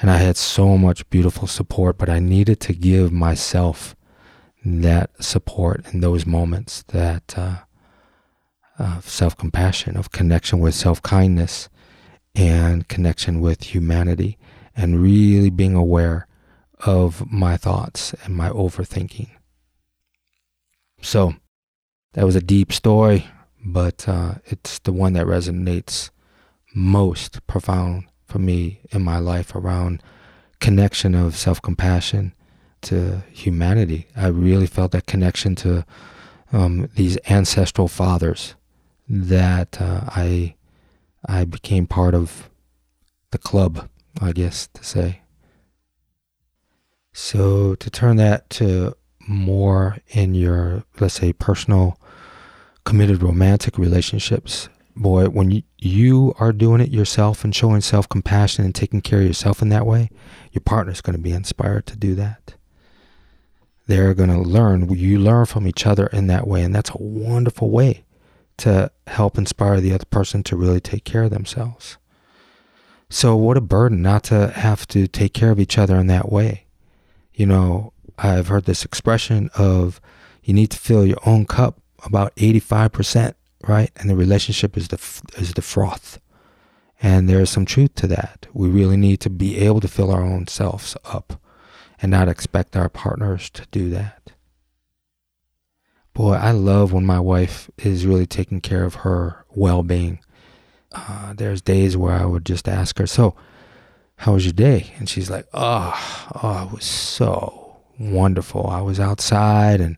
and 0.00 0.11
I 0.11 0.18
had 0.18 0.37
so 0.37 0.78
much 0.78 1.08
beautiful 1.11 1.48
support, 1.48 1.98
but 1.98 2.08
I 2.08 2.20
needed 2.20 2.61
to 2.61 2.72
give 2.72 3.12
myself 3.12 3.96
that 4.64 5.11
support 5.22 5.87
in 5.92 6.00
those 6.00 6.24
moments, 6.24 6.84
that 6.88 7.37
uh, 7.37 7.58
uh, 8.78 9.00
self 9.00 9.37
compassion, 9.37 9.96
of 9.96 10.12
connection 10.12 10.61
with 10.61 10.74
self 10.74 11.02
kindness 11.02 11.68
and 12.34 12.87
connection 12.87 13.40
with 13.40 13.74
humanity, 13.74 14.38
and 14.76 15.02
really 15.02 15.50
being 15.50 15.74
aware 15.74 16.28
of 16.80 17.30
my 17.32 17.56
thoughts 17.56 18.14
and 18.24 18.37
my 18.37 18.50
overthinking. 18.50 19.30
So, 21.02 21.34
that 22.12 22.24
was 22.24 22.37
a 22.37 22.40
deep 22.40 22.72
story, 22.72 23.26
but 23.64 24.08
uh, 24.08 24.34
it's 24.44 24.78
the 24.80 24.92
one 24.92 25.14
that 25.14 25.26
resonates 25.26 26.11
most 26.72 27.44
profound 27.48 28.04
for 28.28 28.38
me 28.38 28.80
in 28.90 29.02
my 29.02 29.18
life 29.18 29.54
around 29.54 30.02
connection 30.60 31.14
of 31.14 31.34
self-compassion 31.34 32.34
to 32.82 33.22
humanity. 33.32 34.06
I 34.14 34.28
really 34.28 34.66
felt 34.66 34.92
that 34.92 35.06
connection 35.06 35.54
to 35.56 35.84
um, 36.52 36.88
these 36.94 37.18
ancestral 37.28 37.88
fathers 37.88 38.54
that 39.08 39.80
uh, 39.80 40.02
I 40.08 40.54
I 41.26 41.44
became 41.44 41.86
part 41.86 42.14
of 42.14 42.48
the 43.30 43.38
club, 43.38 43.88
I 44.20 44.32
guess 44.32 44.68
to 44.74 44.84
say. 44.84 45.22
So 47.12 47.74
to 47.76 47.90
turn 47.90 48.16
that 48.16 48.48
to 48.50 48.96
more 49.26 49.98
in 50.08 50.34
your 50.34 50.84
let's 51.00 51.14
say 51.14 51.32
personal 51.32 51.98
committed 52.84 53.22
romantic 53.22 53.76
relationships 53.76 54.68
boy, 55.00 55.26
when 55.26 55.50
you, 55.50 55.62
you 55.78 56.34
are 56.38 56.52
doing 56.52 56.80
it 56.80 56.90
yourself 56.90 57.44
and 57.44 57.54
showing 57.54 57.80
self 57.80 58.08
compassion 58.08 58.64
and 58.64 58.74
taking 58.74 59.00
care 59.00 59.20
of 59.20 59.26
yourself 59.26 59.62
in 59.62 59.68
that 59.70 59.87
way, 59.87 60.11
your 60.52 60.61
partner's 60.62 61.00
going 61.00 61.16
to 61.16 61.22
be 61.22 61.32
inspired 61.32 61.87
to 61.87 61.96
do 61.96 62.14
that. 62.16 62.54
they're 63.87 64.14
going 64.14 64.30
to 64.30 64.38
learn. 64.38 64.88
You 64.90 65.18
learn 65.18 65.46
from 65.46 65.66
each 65.66 65.87
other 65.87 66.06
in 66.08 66.26
that 66.26 66.46
way. 66.46 66.62
And 66.62 66.74
that's 66.74 66.90
a 66.90 67.02
wonderful 67.02 67.70
way 67.70 68.04
to 68.58 68.90
help 69.06 69.38
inspire 69.38 69.80
the 69.80 69.92
other 69.94 70.04
person 70.04 70.42
to 70.44 70.56
really 70.56 70.80
take 70.80 71.04
care 71.04 71.24
of 71.24 71.30
themselves. 71.30 71.96
So, 73.08 73.34
what 73.37 73.56
a 73.56 73.62
burden 73.62 74.02
not 74.02 74.24
to 74.24 74.48
have 74.48 74.87
to 74.88 75.08
take 75.08 75.32
care 75.32 75.50
of 75.50 75.58
each 75.58 75.78
other 75.78 75.96
in 75.96 76.08
that 76.08 76.30
way. 76.30 76.66
You 77.32 77.46
know, 77.46 77.94
I've 78.18 78.48
heard 78.48 78.64
this 78.64 78.84
expression 78.84 79.48
of 79.54 80.00
you 80.42 80.52
need 80.52 80.70
to 80.72 80.78
fill 80.78 81.06
your 81.06 81.18
own 81.24 81.46
cup 81.46 81.80
about 82.04 82.34
85%, 82.37 83.34
right? 83.66 83.90
And 83.97 84.09
the 84.09 84.16
relationship 84.16 84.77
is 84.77 84.88
the 84.88 84.97
is 85.37 85.55
the 85.55 85.62
froth. 85.62 86.21
And 87.01 87.29
there's 87.29 87.51
some 87.51 87.64
truth 87.64 87.94
to 87.97 88.07
that. 88.09 88.49
We 88.53 88.68
really 88.68 88.97
need 88.97 89.21
to 89.21 89.31
be 89.31 89.59
able 89.59 89.81
to 89.81 89.88
fill 89.88 90.11
our 90.11 90.23
own 90.23 90.49
selves 90.49 90.97
up 91.05 91.40
and 92.03 92.11
not 92.11 92.29
expect 92.29 92.77
our 92.77 92.88
partners 92.88 93.51
to 93.51 93.66
do 93.71 93.88
that. 93.90 94.33
Boy, 96.12 96.35
I 96.35 96.51
love 96.51 96.92
when 96.92 97.07
my 97.07 97.21
wife 97.21 97.71
is 97.79 98.05
really 98.05 98.27
taking 98.27 98.61
care 98.61 98.85
of 98.85 98.97
her 98.97 99.44
well 99.55 99.85
being. 99.85 100.18
Uh, 100.90 101.35
there's 101.35 101.61
days 101.62 101.97
where 101.97 102.14
I 102.14 102.25
would 102.25 102.44
just 102.44 102.66
ask 102.66 102.99
her, 102.99 103.07
So, 103.07 103.37
how 104.16 104.33
was 104.33 104.44
your 104.44 104.53
day? 104.53 104.92
And 104.99 105.09
she's 105.09 105.31
like, 105.31 105.47
Oh, 105.55 106.27
oh, 106.42 106.64
it 106.64 106.73
was 106.73 106.85
so 106.85 107.77
wonderful. 108.01 108.66
I 108.66 108.81
was 108.81 108.99
outside 108.99 109.81
and 109.81 109.97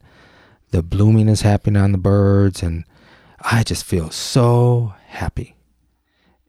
the 0.71 0.83
blooming 0.83 1.29
is 1.29 1.43
happening 1.43 1.81
on 1.81 1.93
the 1.93 1.99
birds, 1.99 2.63
and 2.63 2.85
I 3.41 3.63
just 3.63 3.85
feel 3.85 4.11
so 4.11 4.95
happy. 5.07 5.57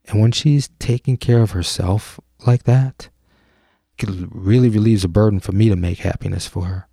And 0.07 0.19
when 0.21 0.31
she's 0.31 0.69
taking 0.79 1.17
care 1.17 1.41
of 1.41 1.51
herself 1.51 2.19
like 2.45 2.63
that, 2.63 3.09
it 3.97 4.09
really 4.31 4.69
relieves 4.69 5.03
a 5.03 5.07
burden 5.07 5.39
for 5.39 5.51
me 5.51 5.69
to 5.69 5.75
make 5.75 5.99
happiness 5.99 6.47
for 6.47 6.65
her. 6.65 6.87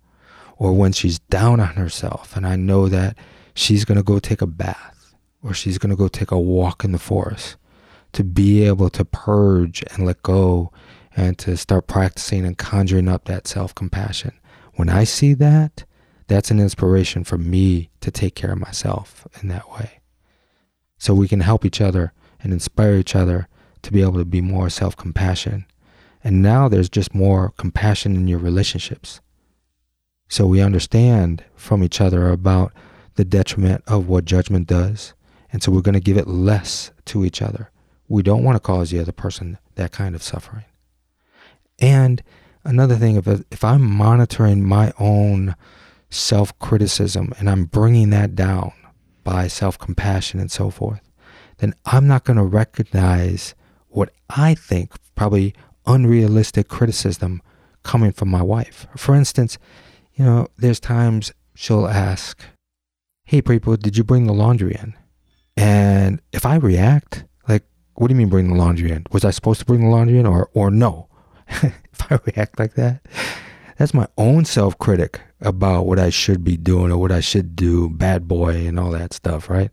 Or 0.57 0.73
when 0.73 0.91
she's 0.91 1.19
down 1.19 1.59
on 1.59 1.75
herself 1.75 2.35
and 2.35 2.45
I 2.45 2.55
know 2.55 2.87
that 2.87 3.17
she's 3.53 3.85
going 3.85 3.97
to 3.97 4.03
go 4.03 4.19
take 4.19 4.41
a 4.41 4.47
bath 4.47 5.15
or 5.41 5.53
she's 5.53 5.77
going 5.77 5.89
to 5.89 5.95
go 5.95 6.07
take 6.07 6.31
a 6.31 6.39
walk 6.39 6.83
in 6.83 6.91
the 6.91 6.99
forest, 6.99 7.55
to 8.13 8.23
be 8.23 8.63
able 8.63 8.89
to 8.89 9.05
purge 9.05 9.83
and 9.91 10.05
let 10.05 10.21
go 10.23 10.71
and 11.15 11.37
to 11.39 11.55
start 11.57 11.87
practicing 11.87 12.45
and 12.45 12.57
conjuring 12.57 13.07
up 13.07 13.25
that 13.25 13.47
self 13.47 13.73
compassion. 13.73 14.33
When 14.73 14.89
I 14.89 15.03
see 15.03 15.33
that, 15.35 15.85
that's 16.29 16.51
an 16.51 16.59
inspiration 16.59 17.23
for 17.23 17.37
me 17.37 17.89
to 18.01 18.11
take 18.11 18.35
care 18.35 18.51
of 18.51 18.59
myself 18.59 19.27
in 19.41 19.49
that 19.49 19.69
way. 19.71 19.99
So 20.97 21.13
we 21.13 21.27
can 21.27 21.41
help 21.41 21.65
each 21.65 21.81
other 21.81 22.13
and 22.41 22.53
inspire 22.53 22.93
each 22.93 23.15
other 23.15 23.47
to 23.81 23.91
be 23.91 24.01
able 24.01 24.19
to 24.19 24.25
be 24.25 24.39
more 24.39 24.69
self 24.69 24.95
compassion. 24.95 25.65
And 26.23 26.41
now 26.41 26.69
there's 26.69 26.89
just 26.89 27.15
more 27.15 27.53
compassion 27.57 28.15
in 28.15 28.27
your 28.27 28.39
relationships. 28.39 29.21
So 30.27 30.45
we 30.45 30.61
understand 30.61 31.43
from 31.55 31.83
each 31.83 31.99
other 31.99 32.29
about 32.29 32.73
the 33.15 33.25
detriment 33.25 33.83
of 33.87 34.07
what 34.07 34.25
judgment 34.25 34.67
does. 34.67 35.13
And 35.51 35.63
so 35.63 35.71
we're 35.71 35.81
going 35.81 35.93
to 35.93 35.99
give 35.99 36.17
it 36.17 36.27
less 36.27 36.91
to 37.05 37.25
each 37.25 37.41
other. 37.41 37.71
We 38.07 38.21
don't 38.21 38.43
want 38.43 38.55
to 38.55 38.59
cause 38.59 38.91
the 38.91 38.99
other 38.99 39.11
person 39.11 39.57
that 39.75 39.91
kind 39.91 40.13
of 40.13 40.21
suffering. 40.21 40.65
And 41.79 42.21
another 42.63 42.95
thing, 42.97 43.15
if, 43.15 43.27
if 43.49 43.63
I'm 43.63 43.81
monitoring 43.81 44.63
my 44.63 44.93
own 44.99 45.55
self 46.09 46.57
criticism 46.59 47.33
and 47.39 47.49
I'm 47.49 47.65
bringing 47.65 48.09
that 48.11 48.35
down 48.35 48.71
by 49.23 49.47
self 49.47 49.77
compassion 49.77 50.39
and 50.39 50.51
so 50.51 50.69
forth, 50.69 51.01
then 51.57 51.73
I'm 51.85 52.07
not 52.07 52.23
going 52.23 52.37
to 52.37 52.43
recognize 52.43 53.55
what 53.89 54.11
I 54.29 54.55
think 54.55 54.93
probably 55.15 55.53
unrealistic 55.85 56.67
criticism 56.67 57.41
coming 57.83 58.11
from 58.11 58.29
my 58.29 58.41
wife. 58.41 58.87
For 58.95 59.15
instance, 59.15 59.57
you 60.13 60.25
know, 60.25 60.47
there's 60.57 60.79
times 60.79 61.31
she'll 61.55 61.87
ask, 61.87 62.43
Hey, 63.23 63.41
people, 63.41 63.77
did 63.77 63.97
you 63.97 64.03
bring 64.03 64.25
the 64.25 64.33
laundry 64.33 64.75
in? 64.75 64.95
And 65.55 66.21
if 66.31 66.45
I 66.45 66.55
react, 66.55 67.25
like, 67.47 67.63
what 67.95 68.07
do 68.07 68.13
you 68.13 68.17
mean 68.17 68.29
bring 68.29 68.47
the 68.47 68.55
laundry 68.55 68.91
in? 68.91 69.05
Was 69.11 69.25
I 69.25 69.31
supposed 69.31 69.59
to 69.59 69.65
bring 69.65 69.81
the 69.81 69.89
laundry 69.89 70.17
in 70.17 70.25
or, 70.25 70.49
or 70.53 70.71
no? 70.71 71.09
if 71.49 72.11
I 72.11 72.19
react 72.25 72.57
like 72.57 72.75
that, 72.75 73.05
that's 73.79 73.95
my 73.95 74.07
own 74.15 74.45
self 74.45 74.77
critic 74.77 75.21
about 75.41 75.87
what 75.87 75.97
I 75.97 76.11
should 76.11 76.43
be 76.43 76.57
doing 76.57 76.91
or 76.91 76.99
what 76.99 77.11
I 77.11 77.21
should 77.21 77.55
do, 77.55 77.89
bad 77.89 78.27
boy 78.27 78.67
and 78.67 78.79
all 78.79 78.91
that 78.91 79.13
stuff, 79.13 79.49
right? 79.49 79.71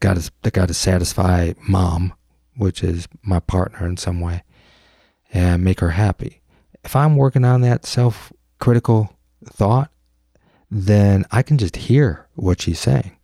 got 0.00 0.16
to 0.16 0.50
got 0.50 0.68
to 0.68 0.74
satisfy 0.74 1.52
mom, 1.66 2.14
which 2.56 2.82
is 2.82 3.08
my 3.22 3.40
partner 3.40 3.86
in 3.86 3.96
some 3.96 4.20
way, 4.20 4.42
and 5.32 5.64
make 5.64 5.80
her 5.80 5.90
happy. 5.90 6.40
If 6.84 6.94
I'm 6.94 7.16
working 7.16 7.44
on 7.44 7.60
that 7.62 7.84
self-critical 7.84 9.12
thought, 9.44 9.90
then 10.70 11.24
I 11.30 11.42
can 11.42 11.58
just 11.58 11.76
hear 11.76 12.26
what 12.34 12.62
she's 12.62 12.78
saying. 12.78 13.16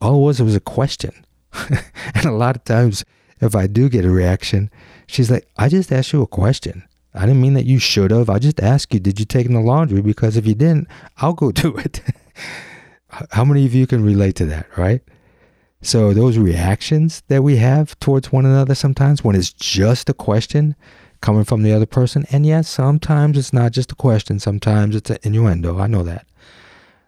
All 0.00 0.16
it 0.16 0.24
was 0.24 0.40
it 0.40 0.44
was 0.44 0.56
a 0.56 0.60
question, 0.60 1.12
and 2.14 2.24
a 2.24 2.32
lot 2.32 2.56
of 2.56 2.64
times, 2.64 3.04
if 3.40 3.54
I 3.54 3.66
do 3.66 3.88
get 3.88 4.04
a 4.04 4.10
reaction, 4.10 4.70
she's 5.06 5.30
like, 5.30 5.46
"I 5.56 5.68
just 5.68 5.92
asked 5.92 6.12
you 6.12 6.22
a 6.22 6.26
question." 6.26 6.84
I 7.16 7.22
didn't 7.26 7.40
mean 7.40 7.54
that 7.54 7.64
you 7.64 7.78
should 7.78 8.10
have. 8.10 8.28
I 8.28 8.38
just 8.38 8.60
asked 8.60 8.92
you, 8.92 9.00
did 9.00 9.18
you 9.18 9.24
take 9.24 9.46
in 9.46 9.54
the 9.54 9.60
laundry? 9.60 10.02
Because 10.02 10.36
if 10.36 10.46
you 10.46 10.54
didn't, 10.54 10.88
I'll 11.18 11.32
go 11.32 11.50
do 11.64 11.76
it. 11.76 12.02
How 13.30 13.44
many 13.44 13.64
of 13.64 13.74
you 13.74 13.86
can 13.86 14.04
relate 14.04 14.36
to 14.36 14.46
that, 14.46 14.66
right? 14.76 15.02
So 15.80 16.12
those 16.12 16.36
reactions 16.36 17.22
that 17.28 17.42
we 17.42 17.56
have 17.56 17.98
towards 18.00 18.32
one 18.32 18.44
another 18.44 18.74
sometimes 18.74 19.22
when 19.22 19.36
it's 19.36 19.52
just 19.52 20.10
a 20.10 20.14
question 20.14 20.74
coming 21.20 21.44
from 21.44 21.62
the 21.62 21.72
other 21.72 21.86
person, 21.86 22.26
and 22.30 22.44
yes, 22.44 22.68
sometimes 22.68 23.38
it's 23.38 23.52
not 23.52 23.72
just 23.72 23.92
a 23.92 23.94
question, 23.94 24.38
sometimes 24.38 24.94
it's 24.94 25.10
an 25.10 25.18
innuendo. 25.22 25.78
I 25.78 25.86
know 25.86 26.02
that. 26.02 26.26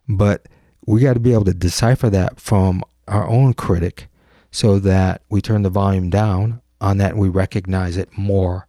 But 0.09 0.47
we 0.87 1.01
got 1.01 1.15
to 1.15 1.21
be 1.21 1.33
able 1.35 1.45
to 1.45 1.55
decipher 1.55 2.09
that 2.11 2.41
from 2.41 2.83
our 3.07 3.29
own 3.29 3.53
critic 3.53 4.09
so 4.51 4.79
that 4.79 5.23
we 5.29 5.43
turn 5.43 5.63
the 5.63 5.71
volume 5.71 6.09
down 6.09 6.63
on 6.81 6.99
that 6.99 7.13
and 7.13 7.21
we 7.21 7.29
recognize 7.29 7.97
it 7.97 8.17
more 8.17 8.68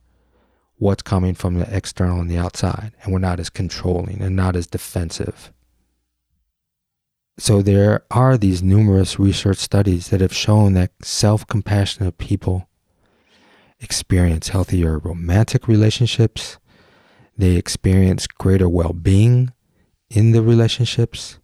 what's 0.80 1.04
coming 1.04 1.36
from 1.36 1.60
the 1.60 1.76
external 1.76 2.20
and 2.20 2.30
the 2.30 2.38
outside 2.38 2.92
and 3.04 3.14
we're 3.14 3.20
not 3.20 3.40
as 3.40 3.50
controlling 3.50 4.22
and 4.22 4.36
not 4.36 4.56
as 4.56 4.68
defensive 4.68 5.52
so 7.38 7.62
there 7.62 8.04
are 8.12 8.38
these 8.38 8.62
numerous 8.62 9.18
research 9.18 9.60
studies 9.60 10.10
that 10.10 10.20
have 10.20 10.34
shown 10.34 10.74
that 10.74 10.92
self-compassionate 11.02 12.18
people 12.18 12.68
experience 13.80 14.50
healthier 14.50 15.00
romantic 15.00 15.68
relationships. 15.68 16.58
They 17.38 17.56
experience 17.56 18.28
greater 18.28 18.68
well-being 18.68 19.54
in 20.10 20.32
the 20.32 20.42
relationships. 20.42 21.40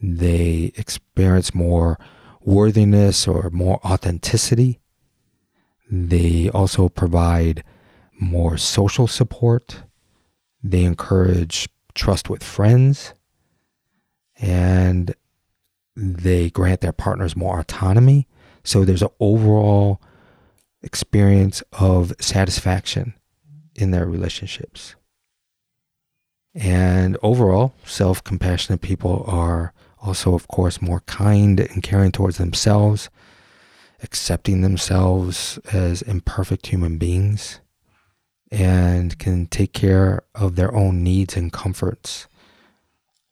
They 0.00 0.72
experience 0.76 1.54
more 1.54 1.98
worthiness 2.42 3.26
or 3.26 3.48
more 3.50 3.80
authenticity. 3.84 4.80
They 5.90 6.50
also 6.50 6.90
provide 6.90 7.64
more 8.18 8.56
social 8.56 9.06
support. 9.06 9.82
They 10.62 10.84
encourage 10.84 11.68
trust 11.94 12.28
with 12.28 12.42
friends 12.42 13.14
and 14.40 15.14
they 15.96 16.50
grant 16.50 16.80
their 16.80 16.92
partners 16.92 17.36
more 17.36 17.60
autonomy. 17.60 18.26
So 18.64 18.84
there's 18.84 19.02
an 19.02 19.10
overall 19.20 20.00
experience 20.82 21.62
of 21.72 22.12
satisfaction 22.20 23.14
in 23.74 23.90
their 23.90 24.06
relationships. 24.06 24.94
And 26.54 27.16
overall, 27.22 27.74
self 27.84 28.22
compassionate 28.22 28.80
people 28.80 29.24
are 29.26 29.72
also, 30.00 30.34
of 30.34 30.46
course, 30.48 30.80
more 30.80 31.00
kind 31.00 31.58
and 31.58 31.82
caring 31.82 32.12
towards 32.12 32.38
themselves, 32.38 33.10
accepting 34.02 34.60
themselves 34.60 35.58
as 35.72 36.02
imperfect 36.02 36.66
human 36.66 36.98
beings, 36.98 37.60
and 38.54 39.18
can 39.18 39.46
take 39.46 39.72
care 39.72 40.22
of 40.34 40.54
their 40.56 40.74
own 40.74 41.02
needs 41.02 41.36
and 41.36 41.52
comforts 41.52 42.26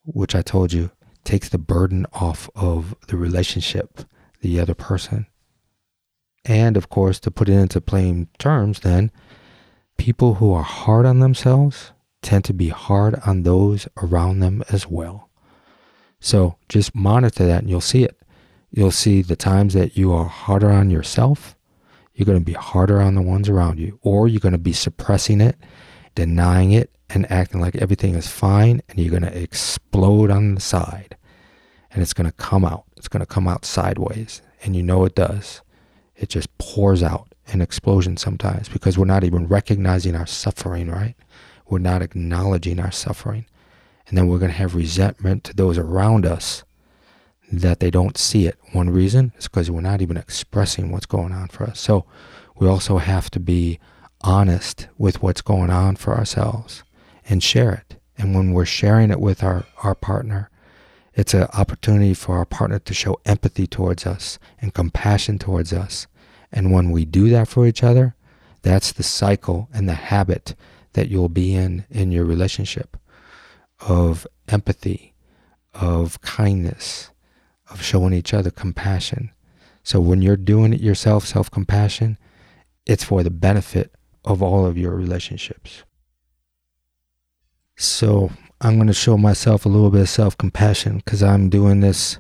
which 0.05 0.35
I 0.35 0.43
told 0.43 0.73
you 0.73 0.91
takes 1.25 1.49
the 1.49 1.59
burden 1.59 2.07
off 2.13 2.51
of 2.55 2.95
the 3.09 3.17
relationship, 3.17 4.01
the 4.41 4.59
other 4.61 4.75
person. 4.75 5.27
And 6.45 6.77
of 6.77 6.89
course, 6.89 7.21
to 7.21 7.31
put 7.31 7.49
it 7.49 7.55
into 7.55 7.81
plain 7.81 8.29
terms, 8.39 8.81
then, 8.81 9.11
people 9.97 10.35
who 10.35 10.53
are 10.53 10.65
hard 10.65 11.07
on 11.07 11.21
themselves 11.21 11.93
tend 12.21 12.45
to 12.45 12.53
be 12.53 12.69
hard 12.69 13.15
on 13.27 13.43
those 13.43 13.87
around 14.03 14.41
them 14.41 14.65
as 14.71 14.89
well. 14.89 15.29
So 16.19 16.57
just 16.69 16.95
monitor 16.95 17.47
that 17.47 17.63
and 17.63 17.71
you'll 17.71 17.81
see 17.81 18.05
it. 18.05 18.17
You'll 18.71 18.91
see 18.91 19.23
the 19.23 19.37
times 19.37 19.75
that 19.75 19.97
you 19.97 20.13
are 20.13 20.25
harder 20.25 20.71
on 20.71 20.91
yourself, 20.91 21.57
you're 22.15 22.27
going 22.27 22.39
to 22.39 22.45
be 22.45 22.53
harder 22.53 23.01
on 23.01 23.15
the 23.15 23.23
ones 23.23 23.49
around 23.49 23.79
you, 23.79 23.99
or 24.03 24.29
you're 24.29 24.41
going 24.41 24.53
to 24.53 24.59
be 24.59 24.73
suppressing 24.73 25.41
it, 25.41 25.57
denying 26.15 26.73
it, 26.73 26.93
and 27.15 27.31
acting 27.31 27.61
like 27.61 27.77
everything 27.77 28.15
is 28.15 28.29
fine 28.29 28.81
and 28.89 28.99
you're 28.99 29.11
going 29.11 29.23
to 29.23 29.39
explode 29.39 30.31
on 30.31 30.55
the 30.55 30.61
side 30.61 31.17
and 31.91 32.03
it's 32.03 32.15
going 32.15 32.29
to 32.29 32.37
come 32.37 32.65
out. 32.65 32.85
It's 32.97 33.09
going 33.09 33.21
to 33.21 33.27
come 33.27 33.47
out 33.47 33.65
sideways 33.65 34.43
and 34.65 34.75
you 34.75 34.83
know 34.83 35.05
it 35.05 35.15
does. 35.15 35.61
It 36.17 36.29
just 36.29 36.57
pours 36.59 37.03
out 37.03 37.35
an 37.49 37.61
explosion 37.61 38.17
sometimes 38.17 38.69
because 38.69 38.97
we're 38.97 39.05
not 39.05 39.25
even 39.25 39.47
recognizing 39.47 40.15
our 40.17 40.27
suffering, 40.27 40.91
right? 40.91 41.15
We're 41.69 41.79
not 41.79 42.03
acknowledging 42.03 42.81
our 42.81 42.93
suffering. 42.93 43.47
And 44.09 44.17
then 44.17 44.27
we're 44.27 44.39
going 44.39 44.51
to 44.51 44.57
have 44.57 44.75
resentment 44.75 45.45
to 45.45 45.55
those 45.55 45.79
around 45.79 46.27
us 46.27 46.65
that 47.53 47.81
they 47.81 47.91
don't 47.91 48.17
see 48.17 48.47
it. 48.47 48.59
One 48.73 48.89
reason 48.89 49.33
is 49.37 49.47
because 49.47 49.71
we're 49.71 49.83
not 49.83 50.01
even 50.01 50.17
expressing 50.17 50.91
what's 50.91 51.07
going 51.07 51.33
on 51.33 51.49
for 51.49 51.65
us. 51.65 51.79
So 51.79 52.07
we 52.57 52.67
also 52.67 52.97
have 52.97 53.31
to 53.33 53.41
be 53.41 53.79
honest 54.23 54.89
with 54.97 55.23
what's 55.23 55.43
going 55.43 55.71
on 55.71 55.97
for 55.97 56.17
ourselves 56.17 56.83
and 57.29 57.43
share 57.43 57.73
it. 57.73 58.01
And 58.17 58.35
when 58.35 58.53
we're 58.53 58.65
sharing 58.65 59.11
it 59.11 59.21
with 59.21 59.43
our, 59.43 59.65
our 59.83 59.95
partner, 59.95 60.49
it's 61.15 61.35
an 61.35 61.49
opportunity 61.53 62.15
for 62.15 62.37
our 62.39 62.47
partner 62.47 62.79
to 62.79 62.95
show 62.95 63.21
empathy 63.27 63.67
towards 63.67 64.07
us 64.07 64.39
and 64.61 64.73
compassion 64.73 65.39
towards 65.39 65.73
us. 65.73 66.07
And 66.51 66.73
when 66.73 66.91
we 66.91 67.05
do 67.05 67.29
that 67.31 67.49
for 67.49 67.67
each 67.67 67.83
other, 67.83 68.15
that's 68.63 68.93
the 68.93 69.03
cycle 69.03 69.69
and 69.75 69.89
the 69.89 69.95
habit 69.95 70.55
that 70.95 71.09
you'll 71.09 71.29
be 71.29 71.55
in 71.55 71.85
in 71.91 72.13
your 72.13 72.25
relationship 72.25 72.97
of 73.81 74.27
empathy, 74.49 75.15
of 75.75 76.21
kindness, 76.21 77.11
of 77.73 77.83
showing 77.83 78.13
each 78.13 78.35
other 78.35 78.51
compassion. 78.51 79.31
So 79.83 80.01
when 80.01 80.23
you're 80.23 80.37
doing 80.37 80.73
it 80.73 80.81
yourself, 80.81 81.27
self 81.27 81.51
compassion, 81.51 82.19
it's 82.87 83.05
for 83.05 83.23
the 83.23 83.31
benefit 83.31 83.93
of 84.25 84.43
all 84.43 84.67
of 84.67 84.79
your 84.79 84.95
relationships. 84.95 85.83
So 87.77 88.31
I'm 88.61 88.77
going 88.77 88.87
to 88.87 88.95
show 88.95 89.17
myself 89.17 89.67
a 89.67 89.69
little 89.69 89.91
bit 89.91 90.03
of 90.03 90.09
self 90.09 90.37
compassion 90.39 90.99
because 90.99 91.23
I'm 91.23 91.49
doing 91.49 91.81
this 91.81 92.19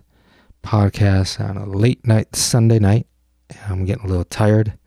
podcast 0.62 1.40
on 1.40 1.56
a 1.56 1.66
late 1.66 2.06
night 2.06 2.34
Sunday 2.34 2.78
night. 2.78 3.06
And 3.50 3.60
I'm 3.68 3.84
getting 3.84 4.04
a 4.04 4.08
little 4.08 4.24
tired. 4.24 4.78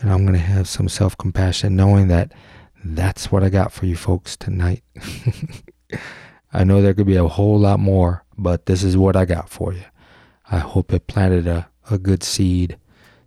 And 0.00 0.12
I'm 0.12 0.22
going 0.22 0.38
to 0.38 0.38
have 0.38 0.68
some 0.68 0.88
self 0.88 1.16
compassion 1.16 1.76
knowing 1.76 2.08
that 2.08 2.32
that's 2.84 3.30
what 3.30 3.42
I 3.42 3.48
got 3.48 3.72
for 3.72 3.86
you 3.86 3.96
folks 3.96 4.36
tonight. 4.36 4.82
I 6.52 6.64
know 6.64 6.80
there 6.80 6.94
could 6.94 7.06
be 7.06 7.16
a 7.16 7.28
whole 7.28 7.58
lot 7.58 7.78
more, 7.78 8.24
but 8.36 8.66
this 8.66 8.82
is 8.82 8.96
what 8.96 9.16
I 9.16 9.24
got 9.24 9.50
for 9.50 9.72
you. 9.72 9.84
I 10.50 10.58
hope 10.58 10.92
it 10.92 11.06
planted 11.06 11.46
a, 11.46 11.68
a 11.90 11.98
good 11.98 12.22
seed 12.22 12.78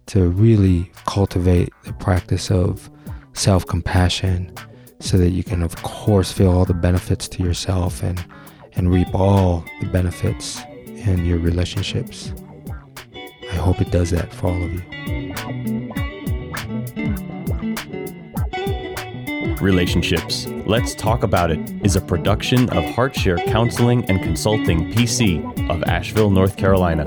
to 0.08 0.30
really 0.30 0.92
cultivate 1.06 1.70
the 1.84 1.94
practice 1.94 2.50
of 2.50 2.90
self 3.34 3.66
compassion 3.66 4.54
so 5.00 5.18
that 5.18 5.32
you 5.32 5.44
can, 5.44 5.62
of 5.64 5.76
course, 5.84 6.32
feel 6.32 6.52
all 6.52 6.66
the 6.66 6.74
benefits 6.74 7.28
to 7.28 7.44
yourself 7.44 8.04
and, 8.04 8.24
and 8.74 8.92
reap 8.92 9.14
all 9.14 9.66
the 9.80 9.88
benefits 9.88 10.62
in 10.86 11.26
your 11.26 11.40
relationships. 11.40 12.34
I 13.52 13.56
hope 13.56 13.82
it 13.82 13.92
does 13.92 14.12
that 14.12 14.32
for 14.34 14.48
all 14.48 14.64
of 14.64 14.74
you. 14.74 16.11
Relationships. 19.62 20.48
Let's 20.66 20.96
Talk 20.96 21.24
About 21.24 21.52
It 21.52 21.60
is 21.86 21.96
a 21.96 22.02
production 22.02 22.64
of 22.70 22.84
HeartShare 22.84 23.46
Counseling 23.48 24.04
and 24.10 24.22
Consulting 24.22 24.92
PC 24.92 25.70
of 25.70 25.82
Asheville, 25.84 26.30
North 26.30 26.58
Carolina. 26.58 27.06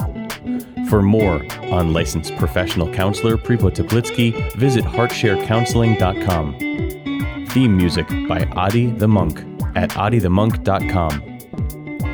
For 0.88 1.02
more 1.02 1.44
on 1.72 1.92
licensed 1.92 2.34
professional 2.36 2.90
counselor 2.92 3.36
Prepo 3.36 3.70
Teplitsky, 3.70 4.54
visit 4.56 4.84
heartsharecounseling.com. 4.84 7.46
Theme 7.48 7.76
music 7.76 8.08
by 8.28 8.44
Adi 8.52 8.86
the 8.86 9.08
Monk 9.08 9.40
at 9.76 9.90
adithemonk.com. 9.90 11.33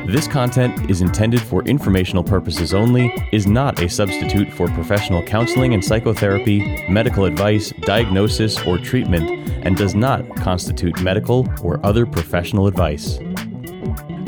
This 0.05 0.27
content 0.27 0.89
is 0.89 1.01
intended 1.01 1.41
for 1.41 1.63
informational 1.63 2.23
purposes 2.23 2.73
only, 2.73 3.13
is 3.31 3.45
not 3.45 3.81
a 3.81 3.87
substitute 3.87 4.51
for 4.51 4.67
professional 4.69 5.21
counseling 5.23 5.73
and 5.73 5.85
psychotherapy, 5.85 6.85
medical 6.89 7.25
advice, 7.25 7.71
diagnosis, 7.81 8.59
or 8.65 8.77
treatment, 8.77 9.29
and 9.63 9.77
does 9.77 9.93
not 9.93 10.27
constitute 10.37 10.99
medical 11.01 11.47
or 11.63 11.79
other 11.85 12.05
professional 12.05 12.65
advice. 12.67 13.19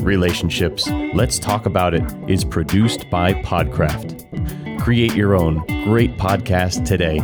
Relationships, 0.04 0.88
Let's 1.14 1.40
Talk 1.40 1.66
About 1.66 1.94
It 1.94 2.04
is 2.28 2.46
produced 2.46 3.10
by 3.10 3.34
Podcraft. 3.34 4.80
Create 4.80 5.16
your 5.16 5.36
own 5.36 5.66
great 5.86 6.18
podcast 6.18 6.86
today, 6.86 7.20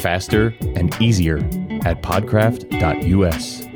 faster 0.00 0.54
and 0.74 0.94
easier 1.00 1.38
at 1.86 2.02
podcraft.us. 2.02 3.66